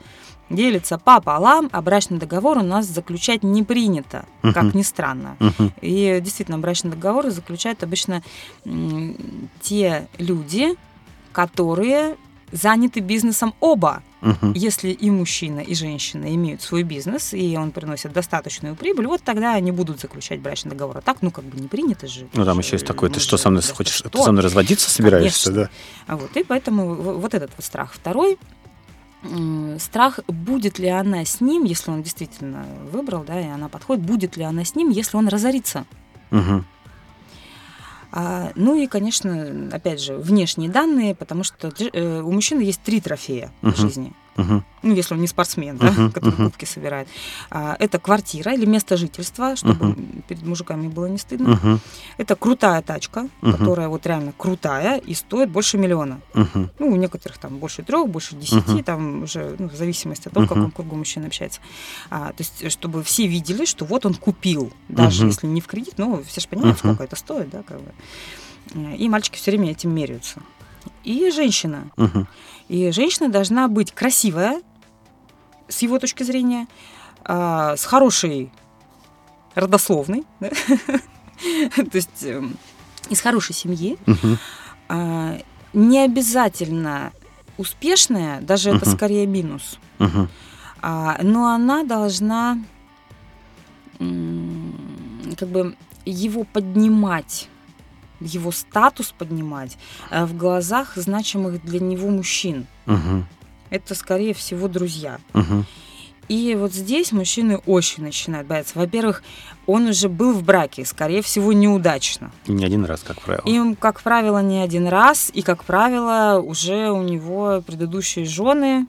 [0.51, 4.53] делится пополам, а брачный договор у нас заключать не принято, uh-huh.
[4.53, 5.37] как ни странно.
[5.41, 5.73] Uh-huh.
[5.81, 8.23] И действительно, брачный договор заключают обычно
[9.61, 10.77] те люди,
[11.37, 12.17] которые
[12.51, 14.03] заняты бизнесом оба.
[14.23, 14.53] Угу.
[14.55, 19.53] Если и мужчина, и женщина имеют свой бизнес, и он приносит достаточную прибыль, вот тогда
[19.53, 20.97] они будут заключать брачный договор.
[20.97, 22.27] А так, ну, как бы не принято же.
[22.33, 24.09] Ну, там еще есть такое, ты что, со мной хочешь, что?
[24.09, 25.71] ты со мной разводиться собираешься, Конечно.
[26.07, 26.17] да?
[26.17, 27.93] Вот, и поэтому вот этот вот страх.
[27.93, 28.39] Второй,
[29.79, 34.39] страх, будет ли она с ним, если он действительно выбрал, да, и она подходит, будет
[34.39, 35.85] ли она с ним, если он разорится.
[36.31, 36.65] Угу.
[38.19, 42.99] А, ну и, конечно, опять же, внешние данные, потому что э, у мужчины есть три
[42.99, 43.73] трофея uh-huh.
[43.73, 44.15] в жизни.
[44.83, 46.45] Ну, если он не спортсмен, да, Мгм, который мгм.
[46.47, 47.09] кубки собирает.
[47.51, 49.97] А, это квартира или место жительства, чтобы
[50.29, 51.49] перед мужиками было не стыдно.
[51.51, 51.81] Мгм.
[52.19, 53.53] Это крутая тачка, Мгм.
[53.57, 56.21] которая вот реально крутая и стоит больше миллиона.
[56.35, 56.71] Мгм.
[56.79, 58.85] Ну, у некоторых там больше трех, больше десяти, Мгм.
[58.85, 60.55] там уже ну, в зависимости от того, в Мгм.
[60.61, 61.61] каком кругу мужчина общается.
[62.11, 65.31] А, то есть, чтобы все видели, что вот он купил, даже Мгм.
[65.31, 66.95] если не в кредит, ну, все же понимают, Мгм.
[66.95, 67.93] сколько это стоит, да, как бы.
[68.75, 70.41] Э, И мальчики все время этим меряются.
[71.03, 71.91] И женщина.
[71.97, 72.29] Мгм.
[72.69, 74.63] И женщина должна быть красивая,
[75.69, 76.67] с его точки зрения,
[77.25, 78.51] а, с хорошей
[79.55, 80.49] родословной, да?
[80.49, 82.57] то есть эм,
[83.09, 83.99] из хорошей семьи,
[84.89, 85.39] а,
[85.73, 87.13] не обязательно
[87.59, 89.79] успешная, даже это скорее минус,
[90.83, 92.59] а, но она должна
[93.99, 95.75] как бы
[96.05, 97.49] его поднимать,
[98.21, 99.77] его статус поднимать
[100.11, 102.67] э, в глазах значимых для него мужчин.
[102.87, 103.27] Мгм.
[103.71, 105.19] Это, скорее всего, друзья.
[105.33, 105.67] Мгм.
[106.29, 108.79] И вот здесь мужчины очень начинают бояться.
[108.79, 109.23] Во-первых,
[109.67, 112.33] он уже был в браке, скорее всего, неудачно.
[112.47, 113.47] И не один раз, как правило.
[113.47, 118.87] Им, как правило, не один раз, и, как правило, уже у него предыдущие жены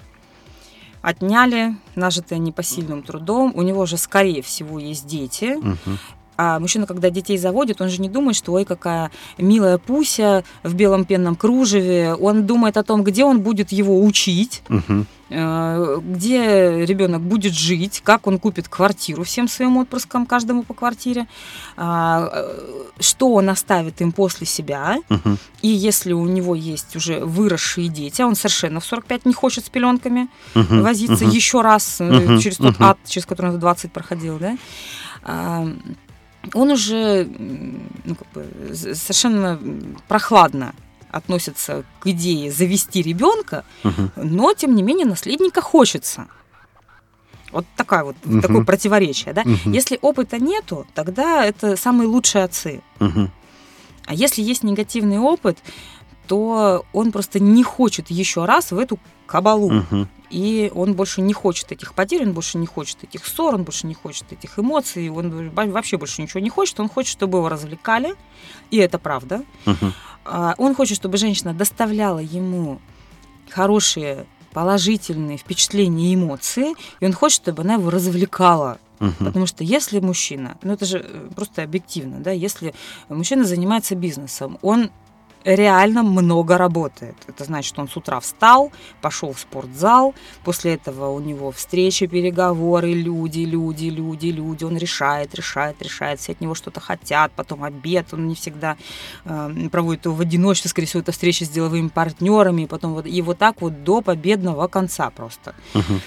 [1.01, 3.51] отняли, нажитые непосильным трудом.
[3.55, 5.57] У него же, скорее всего, есть дети.
[5.61, 5.99] Мгм.
[6.37, 10.75] А мужчина, когда детей заводит, он же не думает, что ой, какая милая Пуся в
[10.75, 12.13] белом пенном кружеве.
[12.13, 14.61] Он думает о том, где он будет его учить,
[15.29, 21.27] э, где ребенок будет жить, как он купит квартиру всем своим отпрыскам, каждому по квартире,
[21.75, 22.59] а, э,
[22.99, 24.97] что он оставит им после себя.
[25.09, 25.37] Мгм.
[25.63, 29.65] И если у него есть уже выросшие дети, а он совершенно в 45 не хочет
[29.65, 30.83] с пеленками Мгм.
[30.83, 31.33] возиться Мгм.
[31.33, 32.39] еще раз Мгм.
[32.39, 32.83] через тот Мгм.
[32.89, 34.55] ад, через который он в 20 проходил, да,
[36.53, 37.25] он уже
[38.05, 39.59] ну, как бы, совершенно
[40.07, 40.73] прохладно
[41.11, 44.11] относится к идее завести ребенка, Мгм.
[44.15, 46.27] но тем не менее наследника хочется.
[47.51, 48.41] Вот такая вот, Мгм.
[48.41, 49.43] такое противоречие, да.
[49.45, 49.71] Мгм.
[49.71, 52.81] Если опыта нету, тогда это самые лучшие отцы.
[52.99, 53.31] Мгм.
[54.05, 55.57] А если есть негативный опыт,
[56.27, 59.69] то он просто не хочет еще раз в эту кабалу.
[59.69, 60.09] Мгм.
[60.29, 63.87] И он больше не хочет этих потерь, он больше не хочет этих ссор, он больше
[63.87, 66.79] не хочет этих эмоций, он вообще больше ничего не хочет.
[66.79, 68.15] Он хочет, чтобы его развлекали,
[68.71, 69.43] и это правда.
[70.25, 72.81] А, Он хочет, чтобы женщина доставляла ему
[73.49, 78.79] хорошие, положительные впечатления и эмоции, и он хочет, чтобы она его развлекала.
[78.99, 79.13] Мгм.
[79.19, 82.73] Потому что если мужчина, ну это же э, просто объективно, да, если
[83.09, 84.89] мужчина занимается бизнесом, он
[85.55, 87.15] реально много работает.
[87.27, 92.05] Это значит, что он с утра встал, пошел в спортзал, после этого у него встречи,
[92.05, 97.63] переговоры, люди, люди, люди, люди, он решает, решает, решает, все от него что-то хотят, потом
[97.63, 98.75] обед, он не всегда
[99.23, 103.05] э, проводит его в одиночестве, скорее всего, это встречи с деловыми партнерами, и потом вот,
[103.05, 105.55] и вот так вот до победного конца просто.
[105.73, 106.01] Мгм.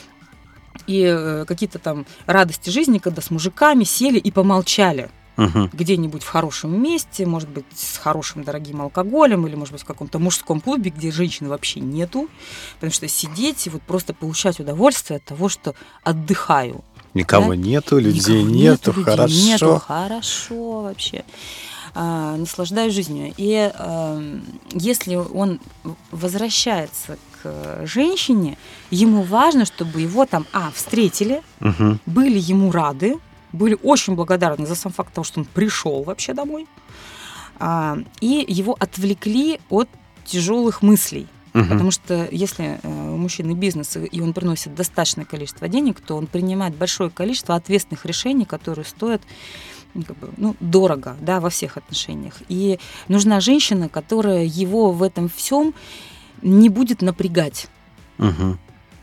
[0.87, 5.71] и э, какие-то там радости жизни, когда с мужиками сели и помолчали Мгм.
[5.73, 10.19] где-нибудь в хорошем месте, может быть, с хорошим дорогим алкоголем, или, может быть, в каком-то
[10.19, 12.29] мужском клубе, где женщин вообще нету,
[12.75, 16.85] потому что сидеть и вот просто получать удовольствие от того, что отдыхаю.
[17.15, 17.57] Никого Да?
[17.57, 19.35] нету, людей Никого нету, людей хорошо.
[19.35, 21.25] нету, хорошо вообще.
[21.95, 23.33] А, наслаждаюсь жизнью.
[23.37, 25.59] И эм, если он
[26.13, 28.59] возвращается к женщине,
[28.91, 31.99] ему важно, чтобы его там, а, встретили, Мгм.
[32.07, 33.17] были ему рады,
[33.53, 36.67] были очень благодарны за сам факт того, что он пришел вообще домой,
[37.59, 39.89] а, и его отвлекли от
[40.25, 41.27] тяжелых мыслей.
[41.53, 41.69] Мгм.
[41.69, 46.29] Потому что если э, у мужчины бизнес, и- он приносит достаточное количество денег, то он
[46.29, 49.21] принимает большое количество ответственных решений, которые стоят
[49.93, 52.35] ну, как бы, ну, дорого да, во всех отношениях.
[52.49, 55.75] И нужна женщина, которая его в этом всем
[56.43, 57.67] не будет напрягать.
[58.19, 58.53] Мгм.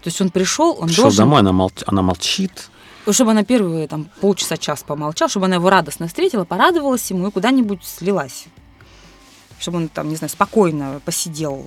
[0.01, 2.69] То есть он пришел, он Пришел должен домой, она, молч- она молчит.
[3.13, 7.83] Чтобы она первые там, полчаса-час помолчала, чтобы она его радостно встретила, порадовалась ему и куда-нибудь
[7.83, 8.45] слилась.
[9.59, 11.65] Чтобы он там, не знаю, спокойно посидел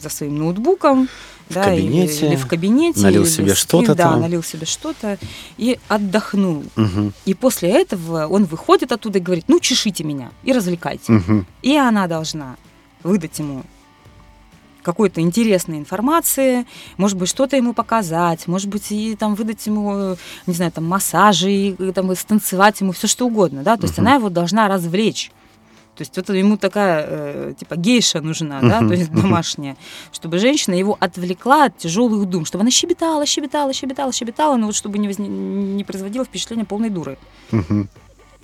[0.00, 1.08] за своим ноутбуком,
[1.48, 4.20] В да, или- кабинете, или, в кабинете, налил или себе что-то да, там.
[4.20, 5.18] налил себе что-то
[5.58, 6.64] и отдохнул.
[6.76, 7.12] Мгм.
[7.26, 11.12] И после этого он выходит оттуда и говорит, ну чешите меня и развлекайте.
[11.12, 11.46] Мгм.
[11.62, 12.56] И она должна
[13.02, 13.64] выдать ему
[14.84, 16.66] какой-то интересной информации,
[16.96, 20.16] может быть, что-то ему показать, может быть, и там выдать ему, э,
[20.46, 23.86] не знаю, там массажи, и, э, там, и станцевать ему, все что угодно, да, то
[23.86, 25.32] есть она его должна развлечь.
[25.96, 29.76] То есть вот ему такая, э, типа, гейша нужна, да, то есть домашняя,
[30.12, 34.74] чтобы женщина его отвлекла от тяжелых дум, чтобы она щебетала, щебетала, щебетала, щебетала, но вот
[34.74, 37.16] чтобы не, возне- не производила впечатление полной дуры.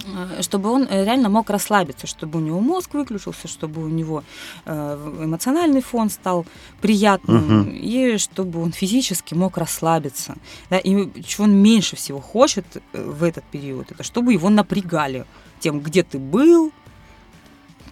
[0.07, 4.23] Э, чтобы он э, реально мог расслабиться, чтобы у него мозг выключился, чтобы у него
[4.65, 6.47] э, эмоциональный фон стал
[6.81, 7.71] приятным, угу.
[7.71, 10.37] и чтобы он физически мог расслабиться.
[10.71, 15.25] Да, и чего он меньше всего хочет в этот период, это чтобы его напрягали
[15.61, 16.73] тем, где ты был,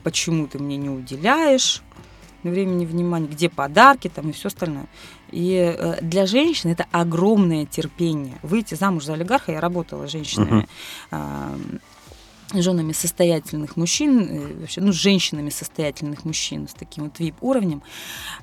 [0.02, 1.82] почему ты мне не уделяешь
[2.42, 4.86] времени, внимания, где подарки там и все остальное.
[5.30, 8.38] И для женщин это огромное терпение.
[8.42, 10.66] Выйти замуж за олигарха, я работала с женщинами,
[11.10, 11.80] uh-huh
[12.54, 17.82] женами состоятельных мужчин, э, вообще, ну, с женщинами состоятельных мужчин с таким вот VIP-уровнем,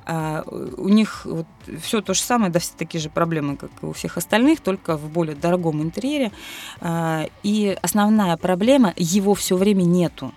[0.06, 1.47] а, у них вот
[1.82, 4.97] все то же самое, да, все такие же проблемы, как и у всех остальных, только
[4.97, 6.32] в более дорогом интерьере.
[6.82, 10.34] А, и основная проблема, его все время нету.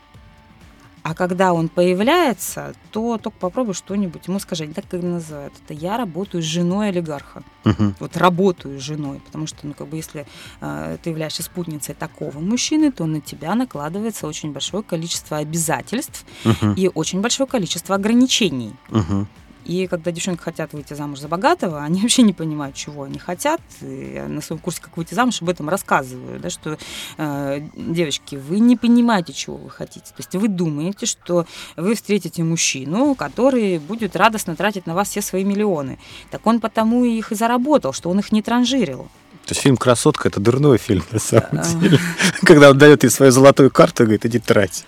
[1.09, 4.69] А когда он появляется, то только попробуй что-нибудь ему скажи.
[4.69, 7.43] Так как называют это я работаю с женой олигарха.
[7.65, 7.95] Угу.
[8.01, 9.23] Вот работаю с женой.
[9.25, 10.27] Потому что, ну, как бы, если
[10.61, 16.73] э, ты являешься спутницей такого мужчины, то на тебя накладывается очень большое количество обязательств угу.
[16.77, 18.75] и очень большое количество ограничений.
[18.91, 19.27] Угу.
[19.69, 23.61] И когда девчонки хотят выйти замуж за богатого, они вообще не понимают, чего они хотят.
[23.83, 26.79] И на своем курсе «Как выйти замуж» об этом рассказываю, да, что
[27.19, 30.07] э, девочки, вы не понимаете, чего вы хотите.
[30.07, 31.47] То есть вы думаете, что
[31.77, 35.99] вы встретите мужчину, который будет радостно тратить на вас все свои миллионы.
[36.31, 39.09] Так он потому их и заработал, что он их не транжирил.
[39.45, 41.99] То есть фильм «Красотка»— это дурной фильм, на самом деле.
[42.43, 44.85] Когда он дает ей свою золотую карту и говорит, иди трать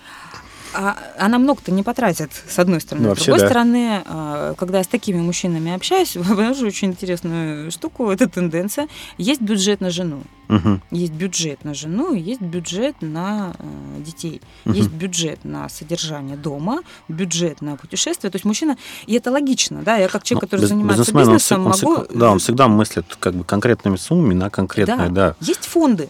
[0.72, 3.08] она много-то не потратит, с одной стороны.
[3.08, 3.46] Ну, с другой да.
[3.46, 8.88] стороны, а, когда я с такими мужчинами общаюсь, обнаружу очень интересную штуку, это тенденция.
[9.18, 10.22] Есть бюджет на жену.
[10.48, 10.80] Угу.
[10.90, 14.74] Есть бюджет на жену, есть бюджет на э, детей, угу.
[14.74, 18.30] есть бюджет на содержание дома, бюджет на путешествия.
[18.30, 21.66] То есть мужчина, и это логично, да, я как человек, ну, который без, занимается бизнесом,
[21.66, 22.00] он, могу...
[22.00, 25.28] Он, да, он всегда мыслит как бы конкретными суммами на конкретные, да.
[25.28, 25.36] да.
[25.40, 26.08] Есть фонды,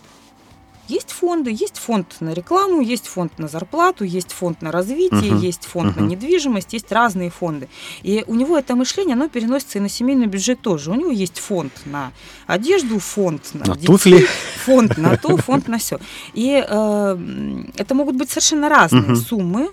[0.91, 5.39] есть фонды, есть фонд на рекламу, есть фонд на зарплату, есть фонд на развитие, uh-huh.
[5.39, 6.03] есть фонд uh-huh.
[6.03, 7.69] на недвижимость, есть разные фонды.
[8.03, 10.91] И у него это мышление, оно переносится и на семейный бюджет тоже.
[10.91, 12.13] У него есть фонд на
[12.47, 14.27] одежду, фонд на, на детей, туфли,
[14.65, 15.99] фонд на то, фонд на все.
[16.35, 19.17] И э, это могут быть совершенно разные uh-huh.
[19.17, 19.71] суммы,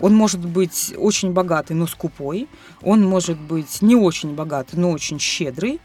[0.00, 2.48] он может быть очень богатый, но скупой.
[2.82, 5.80] Он может быть не очень богатый, но очень щедрый.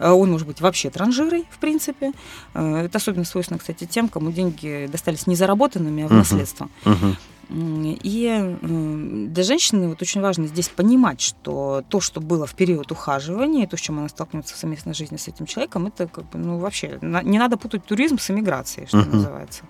[0.00, 2.12] Э, он может быть вообще транжирой, в принципе.
[2.54, 6.68] Э, это особенно свойственно, кстати, тем, кому деньги достались не заработанными, а в наследство.
[6.84, 7.16] Uh-huh.
[7.52, 13.66] И для женщины вот очень важно здесь понимать, что то, что было в период ухаживания,
[13.66, 16.58] то, с чем она столкнется в совместной жизни с этим человеком, это как бы, ну,
[16.58, 19.14] вообще, не надо путать туризм с эмиграцией, что uh-huh.
[19.14, 19.64] называется.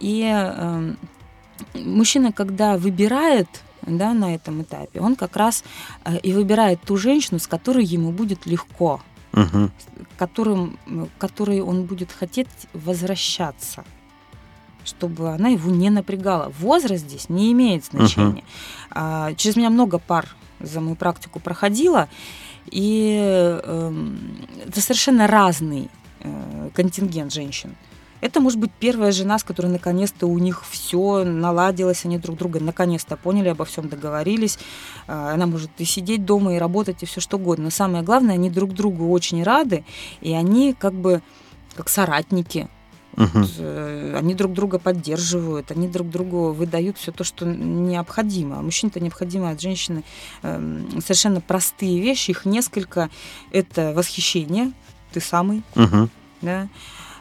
[0.00, 0.94] И э,
[1.74, 3.48] мужчина, когда выбирает
[3.82, 5.64] да, на этом этапе, он как раз
[6.04, 9.00] э, и выбирает ту женщину, с которой ему будет легко,
[9.32, 9.70] угу.
[10.16, 10.78] которым,
[11.18, 13.84] которой он будет хотеть возвращаться
[14.84, 16.50] чтобы она его не напрягала.
[16.58, 18.40] Возраст здесь не имеет значения.
[18.40, 18.92] Uh-huh.
[18.92, 22.08] А, через меня много пар за мою практику проходило,
[22.70, 23.18] и
[23.62, 24.06] э,
[24.66, 27.76] это совершенно разный э, контингент женщин.
[28.20, 32.60] Это может быть первая жена, с которой наконец-то у них все наладилось, они друг друга
[32.60, 34.58] наконец-то поняли, обо всем договорились.
[35.06, 37.64] А, она может и сидеть дома, и работать, и все что угодно.
[37.64, 39.84] Но самое главное, они друг другу очень рады,
[40.20, 41.22] и они как бы
[41.74, 42.68] как соратники.
[43.58, 48.58] Э, они друг друга поддерживают, они друг другу выдают все то, что необходимо.
[48.58, 50.04] А мужчине-то необходимо от женщины
[50.42, 53.10] э, совершенно простые вещи, их несколько.
[53.50, 54.72] Это восхищение,
[55.12, 56.08] ты самый, uh-huh.
[56.42, 56.68] да,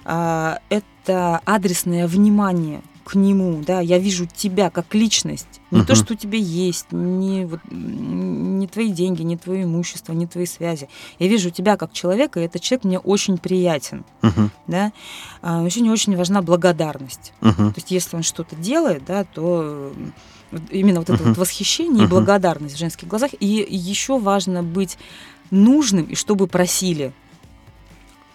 [0.07, 5.85] это адресное внимание к нему, да, я вижу тебя как личность, не uh-huh.
[5.85, 10.45] то, что у тебя есть, не, вот, не твои деньги, не твое имущество, не твои
[10.45, 10.89] связи.
[11.17, 14.49] Я вижу тебя как человека, и этот человек мне очень приятен, uh-huh.
[14.67, 14.91] да.
[15.41, 17.31] А, мужчине очень важна благодарность.
[17.39, 17.69] Uh-huh.
[17.69, 19.93] То есть, если он что-то делает, да, то
[20.69, 21.27] именно вот это uh-huh.
[21.29, 22.07] вот восхищение uh-huh.
[22.07, 23.31] и благодарность в женских глазах.
[23.39, 24.97] И еще важно быть
[25.49, 27.13] нужным, и чтобы просили.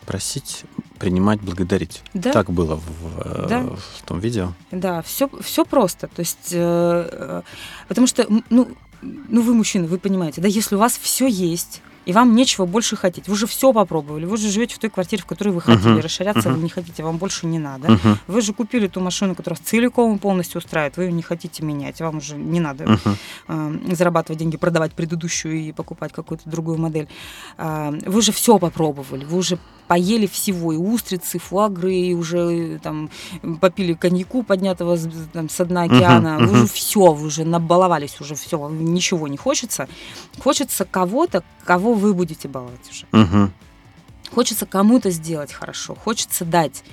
[0.06, 0.64] Просить
[0.98, 2.02] принимать, благодарить.
[2.14, 2.32] Да.
[2.32, 3.62] Так было в, э, да.
[3.62, 4.52] в том видео.
[4.70, 6.06] Да, все, все просто.
[6.06, 7.42] То есть, э, э,
[7.88, 8.68] потому что, ну,
[9.02, 12.96] ну, вы мужчина, вы понимаете, да, если у вас все есть, и вам нечего больше
[12.96, 13.28] хотеть.
[13.28, 16.02] Вы уже все попробовали, вы же живете в той квартире, в которой вы хотели, uh-huh.
[16.02, 16.54] расширяться uh-huh.
[16.54, 17.88] вы не хотите, вам больше не надо.
[17.88, 18.16] Uh-huh.
[18.26, 22.00] Вы же купили ту машину, которая целиком и полностью устраивает, вы ее не хотите менять,
[22.00, 23.16] вам уже не надо uh-huh.
[23.48, 27.08] э, зарабатывать деньги, продавать предыдущую и покупать какую-то другую модель.
[27.58, 33.10] Э, вы же все попробовали, вы уже поели всего, и устрицы, фуагры, и уже там
[33.60, 36.46] попили коньяку, поднятого с, там, с дна океана, uh-huh.
[36.46, 39.88] вы уже все, вы уже набаловались, уже все, ничего не хочется.
[40.38, 43.06] Хочется кого-то, кого вы будете баловать уже.
[43.24, 43.50] Угу.
[44.34, 46.84] Хочется кому-то сделать хорошо, хочется дать.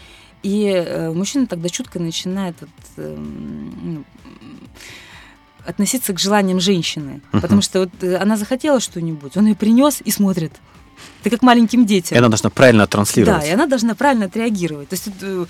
[0.44, 4.04] И э, мужчина тогда чутко начинает вот, ну,
[5.66, 7.22] относиться к желаниям женщины.
[7.32, 7.42] Мгм.
[7.42, 10.54] Потому что вот э, она захотела что-нибудь, он ее принес и смотрит.
[11.24, 12.16] Ты как маленьким детям.
[12.16, 13.42] И она должна правильно транслировать.
[13.42, 14.90] Да, и она должна правильно отреагировать.
[14.90, 15.46] То есть э,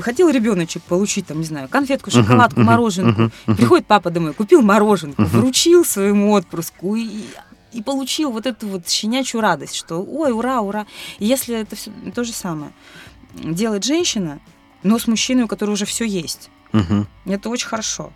[0.00, 3.30] хотел ребеночек получить, там, не знаю, конфетку, шоколадку, мороженку.
[3.46, 7.24] Приходит папа домой, купил мороженку, вручил своему отпрыску и,
[7.72, 10.86] и получил вот эту вот щенячью радость, что ой, ура, ура.
[11.18, 12.72] И если это все то же самое
[13.34, 14.40] делает женщина,
[14.82, 17.06] но с мужчиной, у которого уже все есть, Мгм.
[17.26, 18.12] это очень хорошо.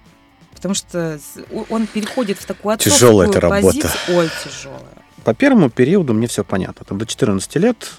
[0.53, 1.21] Потому что
[1.69, 3.67] он переходит в такую Тяжелая отцовскую эта работа.
[3.67, 4.17] позицию.
[4.19, 5.03] Ой, тяжелая.
[5.25, 6.85] По первому периоду мне все понятно.
[6.87, 7.91] Там до 14 лет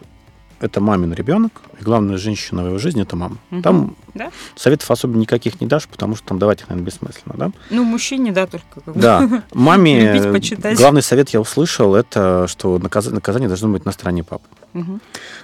[0.60, 3.38] это мамин ребенок, и главная женщина в его жизни это мама.
[3.51, 3.62] Мгм.
[3.62, 4.32] Там Да?
[4.55, 7.51] советов особо никаких не дашь, потому что там давать их, наверное, бессмысленно, да?
[7.70, 8.97] Ну, мужчине, да, только как.
[8.97, 10.78] Да, маме Любить, почитать.
[10.78, 14.45] главный совет я услышал, это что наказ- наказание должно быть на стороне папы.
[14.74, 15.01] Мгм.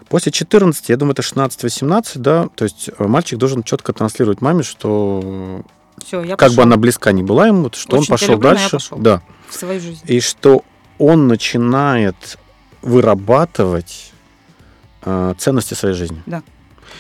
[0.10, 4.64] После 14, я думаю, это 16-18, да, то есть э, мальчик должен четко транслировать маме,
[4.64, 5.64] что
[6.06, 8.34] Все, я как пошёл бы она близка не была ему, что он Очень тебя пошел
[8.34, 8.72] люблю, дальше.
[8.72, 8.98] пошёл.
[9.00, 9.22] Да.
[9.50, 10.02] в свою жизнь.
[10.06, 10.64] И что
[10.98, 12.38] он начинает
[12.82, 14.13] вырабатывать
[15.06, 16.22] э, ценности своей жизни.
[16.26, 16.44] Да.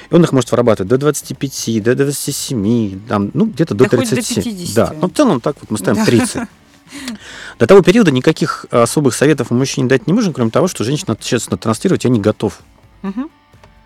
[0.10, 4.10] И он их может вырабатывать до 25, до 27, там, ну, где-то до Да хоть
[4.10, 4.44] до 37.
[4.44, 4.76] 50.
[4.76, 6.06] Да, но в целом так вот мы ставим Да.
[6.06, 6.42] 30.
[7.60, 11.18] До того периода никаких особых советов мы мужчине дать не можем, кроме того, что женщина
[11.20, 12.60] честно транслировать, я не готов
[13.02, 13.30] Мгм.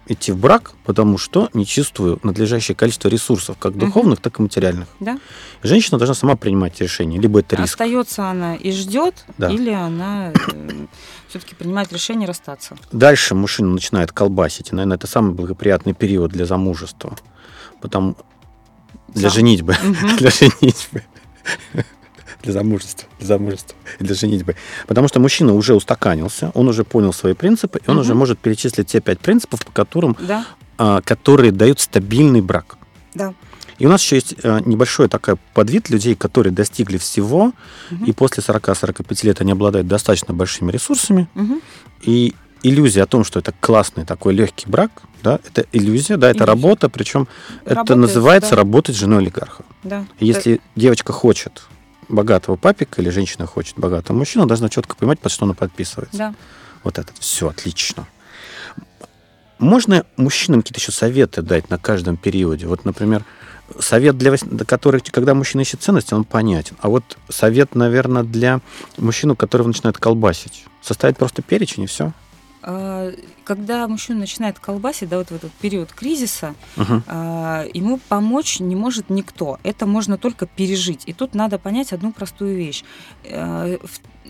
[0.08, 4.88] идти в брак, потому что не чувствую надлежащее количество ресурсов, как духовных, так и материальных.
[5.00, 5.20] Да.
[5.64, 7.74] Женщина должна сама принимать решение, либо это риск.
[7.76, 9.50] Остается она и ждет, Да.
[9.52, 10.34] или она
[11.30, 12.78] все-таки принимает решение расстаться.
[12.92, 17.16] Дальше мужчина начинает колбасить, и, наверное, это самый благоприятный период для замужества.
[17.82, 18.16] Потому
[19.10, 19.36] для Сам.
[19.38, 19.76] женитьбы.
[20.18, 21.04] Для женитьбы.
[22.44, 23.08] Для замужества.
[23.20, 23.76] Для замужества.
[24.00, 24.56] Для женитьбы.
[24.86, 28.88] Потому что мужчина уже устаканился, он уже понял свои принципы, и он уже может перечислить
[28.88, 30.46] те пять принципов, по которым, Да,
[30.78, 32.78] а, которые дают стабильный брак.
[33.14, 33.34] да.
[33.80, 37.54] И у нас еще есть а, небольшой такой подвид людей, которые достигли всего,
[37.92, 38.06] Мгм.
[38.06, 41.62] и после 40-45 лет они обладают достаточно большими ресурсами, Мгм.
[42.02, 46.40] и иллюзия о том, что это классный такой легкий брак, да, это иллюзия, да, это
[46.40, 46.46] Иллюзия.
[46.46, 47.28] работа, причем
[47.66, 48.56] это Работает, называется да.
[48.58, 49.64] работать с женой олигарха.
[49.84, 50.06] Да.
[50.20, 51.64] Если девочка хочет
[52.10, 56.18] богатого папика или женщина хочет богатого мужчину, она должна четко понимать, под что она подписывается.
[56.18, 56.36] Да.
[56.84, 58.08] Вот это все отлично.
[59.60, 62.68] Можно мужчинам какие-то еще советы дать на каждом периоде?
[62.68, 63.24] Вот, например,
[63.80, 66.76] совет для который, когда мужчина ищет ценности, он понятен.
[66.82, 68.62] А вот совет, наверное, для
[68.98, 70.66] мужчину, которого начинает колбасить.
[70.82, 72.12] Составить просто перечень и все.
[72.64, 73.12] А,
[73.44, 76.94] Когда мужчина начинает колбасить, да, вот в этот период кризиса, Угу.
[77.74, 79.58] ему помочь не может никто.
[79.64, 81.04] Это можно только пережить.
[81.06, 82.84] И тут надо понять одну простую вещь.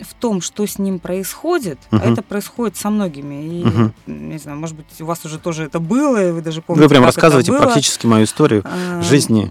[0.02, 2.02] В, том, что с ним происходит, Мгм.
[2.12, 3.60] это происходит со многими.
[3.60, 3.92] И, Мгм.
[4.06, 6.90] не знаю, может быть, у вас уже тоже это было, и вы даже помните, Вы
[6.90, 9.50] прям рассказываете практически мою историю А, жизни.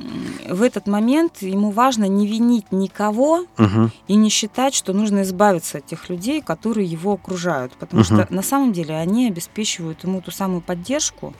[0.49, 3.91] В этот момент ему важно не винить никого Угу.
[4.07, 7.73] и не считать, что нужно избавиться от тех людей, которые его окружают.
[7.73, 8.05] Потому Мгм.
[8.23, 11.33] что на самом деле они обеспечивают ему ту самую поддержку,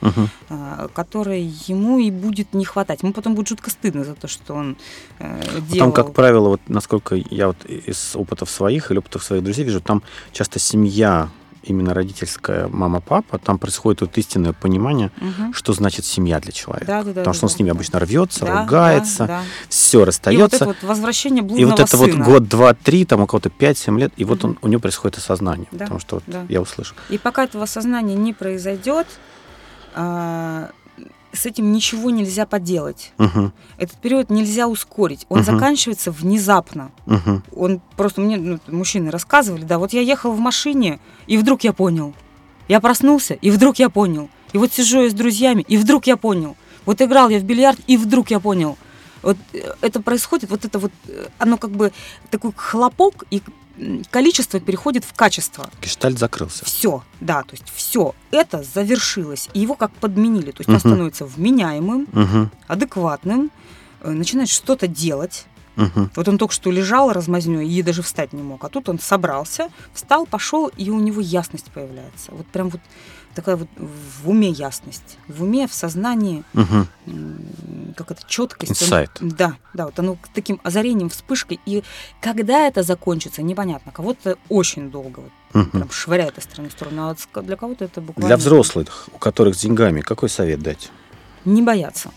[0.50, 3.02] а, которой ему и будет не хватать.
[3.02, 4.76] Ему потом будет жутко стыдно за то, что он
[5.20, 5.90] э, делал.
[5.90, 9.80] Там, как правило, вот насколько я вот из опытов своих или опытов своих друзей вижу,
[9.80, 11.28] там часто семья,
[11.64, 15.52] именно родительская мама-папа, там происходит вот истинное понимание, Мгм.
[15.52, 16.86] что значит семья для человека.
[16.86, 17.72] Да, да, да, Потому что он да, с ними да.
[17.74, 19.42] обычно рвется, Да, ругается, да, да.
[19.68, 20.56] все И вот расстается.
[20.56, 22.24] это вот возвращение И блудного вот это вот сына.
[22.24, 24.50] год, два, три, там у кого-то пять-семь лет, и вот Мгм.
[24.52, 25.66] он, у него происходит осознание.
[25.72, 26.46] Да, Потому что вот да.
[26.48, 26.96] я услышал.
[27.10, 29.06] И пока этого осознания не произойдет,
[29.94, 30.70] а,
[31.32, 33.12] с этим ничего нельзя поделать.
[33.18, 35.26] Угу, Этот период нельзя ускорить.
[35.28, 35.44] Он Мгм.
[35.46, 36.90] заканчивается внезапно.
[37.06, 41.64] угу, Он просто мне ну, мужчины рассказывали, да, вот я ехал в машине, и вдруг
[41.64, 42.14] я понял.
[42.68, 44.28] Я проснулся, и вдруг я понял.
[44.52, 46.56] И вот сижу я с друзьями, и вдруг я понял.
[46.86, 48.76] Вот играл я в бильярд, и вдруг я понял.
[49.22, 51.92] Вот э, это происходит, вот это вот, э, оно как бы
[52.30, 53.42] такой хлопок, и
[54.10, 55.68] количество переходит в качество.
[55.82, 56.64] Гештальт закрылся.
[56.64, 60.50] Все, да, то есть все это завершилось, и его как подменили.
[60.50, 60.80] То есть он Мгм.
[60.80, 63.50] становится вменяемым, Угу, адекватным,
[64.00, 66.08] э, начинает что-то делать, угу.
[66.16, 68.64] вот он только что лежал размазнёй и даже встать не мог.
[68.64, 72.32] А тут он собрался, встал, пошел, и у него ясность появляется.
[72.32, 72.80] Вот прям вот
[73.38, 75.16] такая вот в уме ясность.
[75.28, 77.94] В уме, в сознании, Угу.
[77.96, 78.72] как это, четкость.
[78.72, 79.10] Инсайт.
[79.20, 81.60] да, да, вот оно таким озарением, вспышкой.
[81.64, 81.84] И
[82.20, 83.92] когда это закончится, непонятно.
[83.92, 85.22] Кого-то очень долго
[85.52, 88.26] вот, прям швыряет из стороны в сторону, а для кого-то это буквально...
[88.26, 90.90] Для взрослых, у которых с деньгами, какой совет дать?
[91.44, 92.10] Не бояться.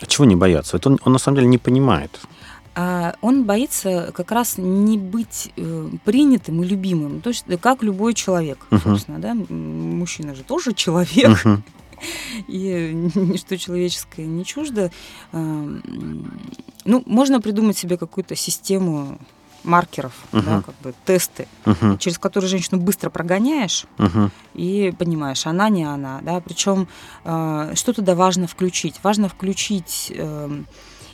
[0.00, 0.76] А чего не бояться?
[0.76, 2.20] Это он, он на самом деле не понимает.
[2.80, 7.20] А он боится как раз не быть э, принятым и любимым.
[7.20, 8.80] То есть, э, как любой человек, Мгм.
[8.80, 9.34] собственно, да.
[9.34, 11.44] Мужчина же тоже человек.
[11.44, 11.64] Мгм.
[12.46, 14.92] и ничто человеческое не чуждо.
[15.32, 16.30] Эм,
[16.84, 19.18] ну, можно придумать себе какую-то систему
[19.64, 20.44] маркеров, uh-huh.
[20.44, 21.98] да, как бы тесты, uh-huh.
[21.98, 24.30] через которые женщину быстро прогоняешь uh-huh.
[24.54, 26.40] и понимаешь, она не она, да.
[26.40, 26.86] Причем
[27.24, 29.00] э, что туда важно включить?
[29.02, 30.62] Важно включить э,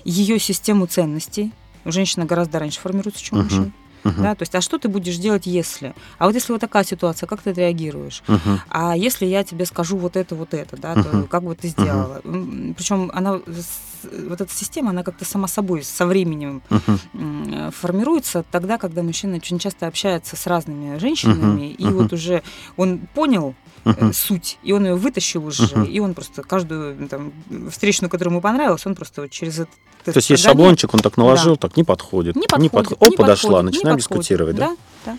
[0.05, 1.53] ее систему ценностей.
[1.85, 3.43] Женщина гораздо раньше формируется, чем uh-huh.
[3.43, 3.73] мужчина.
[4.05, 4.23] Uh-huh.
[4.23, 5.95] Да, то есть, а что ты будешь делать, если?
[6.19, 8.23] А вот если вот такая ситуация, как ты отреагируешь?
[8.27, 8.59] Uh-huh.
[8.69, 11.23] А если я тебе скажу вот это, вот это, да, uh-huh.
[11.23, 12.21] то как бы ты сделала?
[12.23, 12.75] Uh-huh.
[12.75, 17.71] Причем она, вот эта система, она как-то сама собой со временем uh-huh.
[17.73, 21.77] формируется тогда, когда мужчина очень часто общается с разными женщинами, uh-huh.
[21.77, 21.93] и uh-huh.
[21.95, 22.43] вот уже
[22.77, 24.13] он понял, uh-huh.
[24.13, 25.87] суть, и он ее вытащил уже, uh-huh.
[25.87, 27.33] и он просто каждую там,
[27.71, 29.75] встречную, которая ему понравилась, он просто вот через этот
[30.05, 31.69] то есть есть шаблончик, он так наложил, да.
[31.69, 32.37] так не подходит.
[32.37, 32.63] Не подходит.
[32.63, 33.03] Не подходит.
[33.03, 34.77] О, не подошла, подходит, начинаем дискутировать, да?
[35.07, 35.17] Да,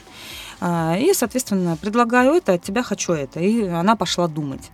[0.62, 0.98] да.
[0.98, 3.40] И, соответственно, предлагаю это, от тебя хочу это.
[3.40, 4.72] И она пошла думать.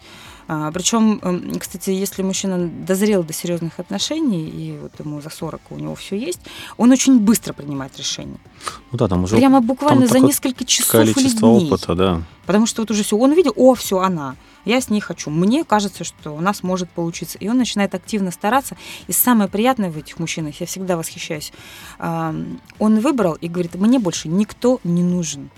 [0.53, 5.61] А, причем, эм, кстати, если мужчина дозрел до серьезных отношений, и вот ему за 40
[5.69, 6.41] у него все есть,
[6.75, 8.35] он очень быстро принимает решение.
[8.91, 11.71] Ну да, там уже Прямо буквально за несколько часов количество или дней.
[11.71, 12.21] опыта, да.
[12.45, 14.35] Потому что вот уже все, он видел, о, все, она
[14.65, 15.29] я с ней хочу.
[15.29, 17.37] Мне кажется, что у нас может получиться.
[17.39, 18.77] И он начинает активно стараться.
[19.07, 21.51] И самое приятное в этих мужчинах, я всегда восхищаюсь,
[21.99, 22.59] он
[22.99, 25.49] выбрал и говорит, мне больше никто не нужен.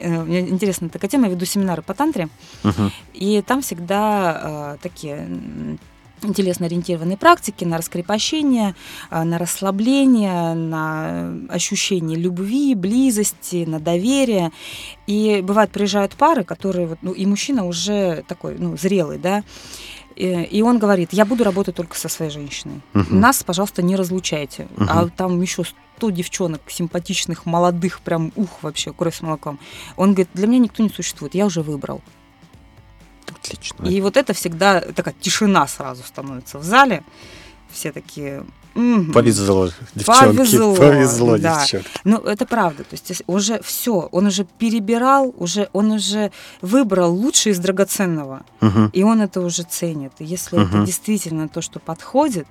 [0.00, 2.28] Э, мне интересна такая тема, я веду семинары по тантре,
[2.62, 2.90] uh-huh.
[3.14, 5.78] и там всегда э, такие
[6.22, 8.74] телесно-ориентированные практики на раскрепощение,
[9.10, 14.52] э, на расслабление, на ощущение любви, близости, на доверие.
[15.06, 19.42] И бывает, приезжают пары, которые, вот, ну, и мужчина уже такой, ну, зрелый, да,
[20.16, 22.82] и он говорит, я буду работать только со своей женщиной.
[22.94, 23.14] Угу.
[23.14, 24.68] Нас, пожалуйста, не разлучайте.
[24.76, 24.84] Угу.
[24.86, 25.64] А там еще
[26.00, 29.58] сто девчонок симпатичных, молодых, прям ух вообще, кровь с молоком.
[29.98, 32.00] Он говорит, для меня никто не существует, я уже выбрал.
[33.28, 33.84] Отлично.
[33.84, 37.04] И вот это всегда такая тишина сразу становится в зале.
[37.70, 39.12] Все такие, Угу.
[39.12, 40.36] Повезло, девчонки.
[40.36, 41.60] Повезло, повезло да.
[41.60, 41.88] девчонки.
[42.04, 42.84] Ну, это правда.
[42.84, 46.30] То есть уже все, он уже перебирал, уже, он уже
[46.62, 48.42] выбрал лучшее из драгоценного.
[48.62, 48.90] Угу.
[48.94, 50.12] И он это уже ценит.
[50.20, 50.64] И если угу.
[50.64, 52.46] это действительно то, что подходит,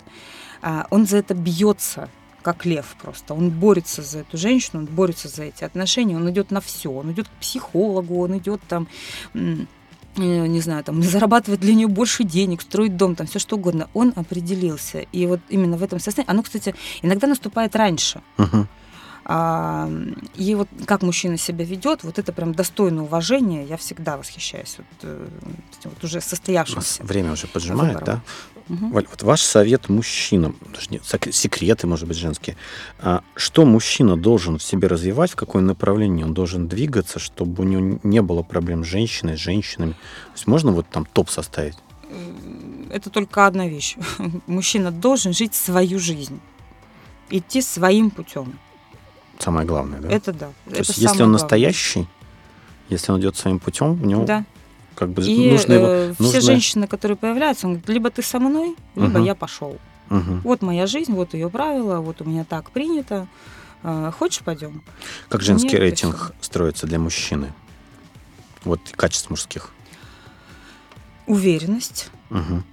[0.62, 2.10] а, он за это бьется
[2.42, 3.34] как лев просто.
[3.34, 6.92] Он борется за эту женщину, он борется за эти отношения, он идет на все.
[6.92, 8.88] Он идет к психологу, он идет там
[10.18, 13.90] Э, не знаю, там, зарабатывать для нее больше денег, строить дом, там, все что угодно.
[13.94, 15.00] Он определился.
[15.00, 18.22] И вот именно в этом состоянии, оно, кстати, иногда наступает раньше.
[18.38, 18.66] Uh-huh.
[19.26, 19.90] А,
[20.36, 24.88] и вот как мужчина себя ведет, вот это прям достойное уважение, я всегда восхищаюсь вот,
[25.04, 25.28] э,
[25.84, 27.04] вот уже состоявшимся.
[27.04, 28.06] Время уже поджимает, выбором.
[28.06, 28.22] да?
[28.70, 28.90] Угу.
[28.90, 32.56] Валь, вот ваш совет мужчинам, даже нет, секреты, может быть, женские.
[33.00, 37.66] А что мужчина должен в себе развивать, в какое направление он должен двигаться, чтобы у
[37.66, 39.94] него не было проблем с женщиной, с женщинами?
[39.94, 41.78] То есть можно вот там топ составить?
[42.92, 43.98] Это только одна вещь.
[44.48, 46.40] Мужчина должен жить свою жизнь,
[47.30, 48.58] идти своим путем.
[49.40, 50.10] Самое главное, да?
[50.10, 50.48] Это да.
[50.66, 51.34] То это есть, если он главное.
[51.34, 52.08] настоящий,
[52.90, 54.46] если он идет своим путем, в него да.
[55.00, 55.88] Как бы и, нужно его.
[55.88, 56.28] Э, нужно...
[56.28, 59.26] Все женщины, которые появляются, он говорит, либо ты со мной, либо угу.
[59.26, 59.78] я пошел.
[60.10, 60.42] Угу.
[60.44, 63.28] Вот моя жизнь, вот ее правила, вот у меня так принято.
[63.84, 64.84] Э, хочешь, пойдем?
[65.30, 67.54] Как женский Нет, рейтинг строится для мужчины?
[68.66, 69.70] Вот качеств мужских.
[71.28, 72.64] Уверенность, угу.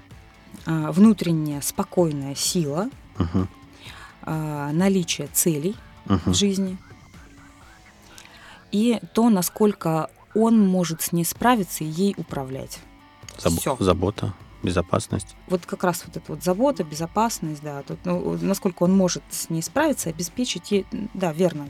[0.67, 3.47] внутренняя спокойная сила, угу.
[4.25, 6.31] наличие целей uh-huh.
[6.31, 6.77] в жизни.
[8.73, 12.79] И то, насколько он может с ней справиться и ей управлять.
[13.39, 13.77] Заб- Всё.
[13.81, 14.33] Забота,
[14.63, 15.37] безопасность.
[15.49, 19.51] Вот как раз вот эта вот забота, безопасность, да, тут, ну, насколько он может с
[19.51, 21.69] ней справиться, обеспечить ей, да, верно,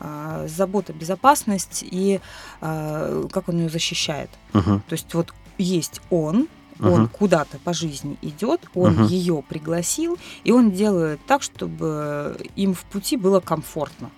[0.00, 2.20] а, забота, безопасность и
[2.60, 4.30] а, как он ее защищает.
[4.54, 4.82] Угу.
[4.88, 6.48] То есть вот есть он,
[6.78, 12.36] он uh куда-то по жизни идет, он uh ее пригласил, и он делает так, чтобы
[12.54, 14.10] им в пути было комфортно,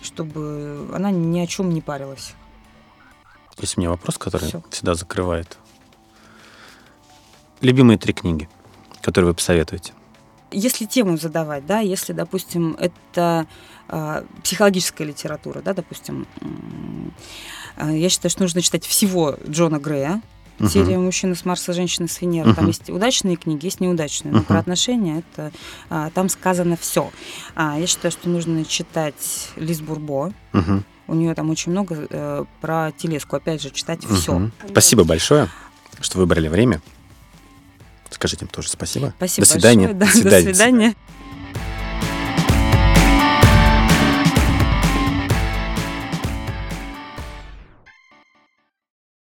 [0.00, 2.34] чтобы она ни о чем не парилась.
[3.58, 4.62] Есть у меня вопрос, который Всё.
[4.70, 5.58] всегда закрывает.
[7.60, 8.48] Любимые три книги,
[9.02, 9.92] которые вы посоветуете?
[10.52, 13.46] Если тему задавать, да, если, допустим, это
[13.88, 16.26] э, психологическая литература, да, допустим,
[17.76, 20.22] э, я считаю, что нужно читать всего Джона Грея,
[20.58, 20.68] Uh-huh.
[20.68, 22.50] Серия «Мужчина с Марса, женщина с Венеры».
[22.50, 22.54] Uh-huh.
[22.54, 24.32] Там есть удачные книги, есть неудачные.
[24.32, 24.44] Но uh-huh.
[24.44, 25.52] про отношения это
[25.90, 27.10] а, там сказано все.
[27.54, 30.32] А, я считаю, что нужно читать Лиз Бурбо.
[30.54, 30.82] Uh-huh.
[31.08, 33.36] У нее там очень много э, про телеску.
[33.36, 34.16] Опять же, читать uh-huh.
[34.16, 34.50] все.
[34.68, 35.48] Спасибо большое,
[36.00, 36.80] что выбрали время.
[38.10, 39.12] Скажите им тоже спасибо.
[39.16, 39.88] Спасибо до свидания.
[39.88, 40.46] Большое, да, до свидания.
[40.46, 40.94] До свидания.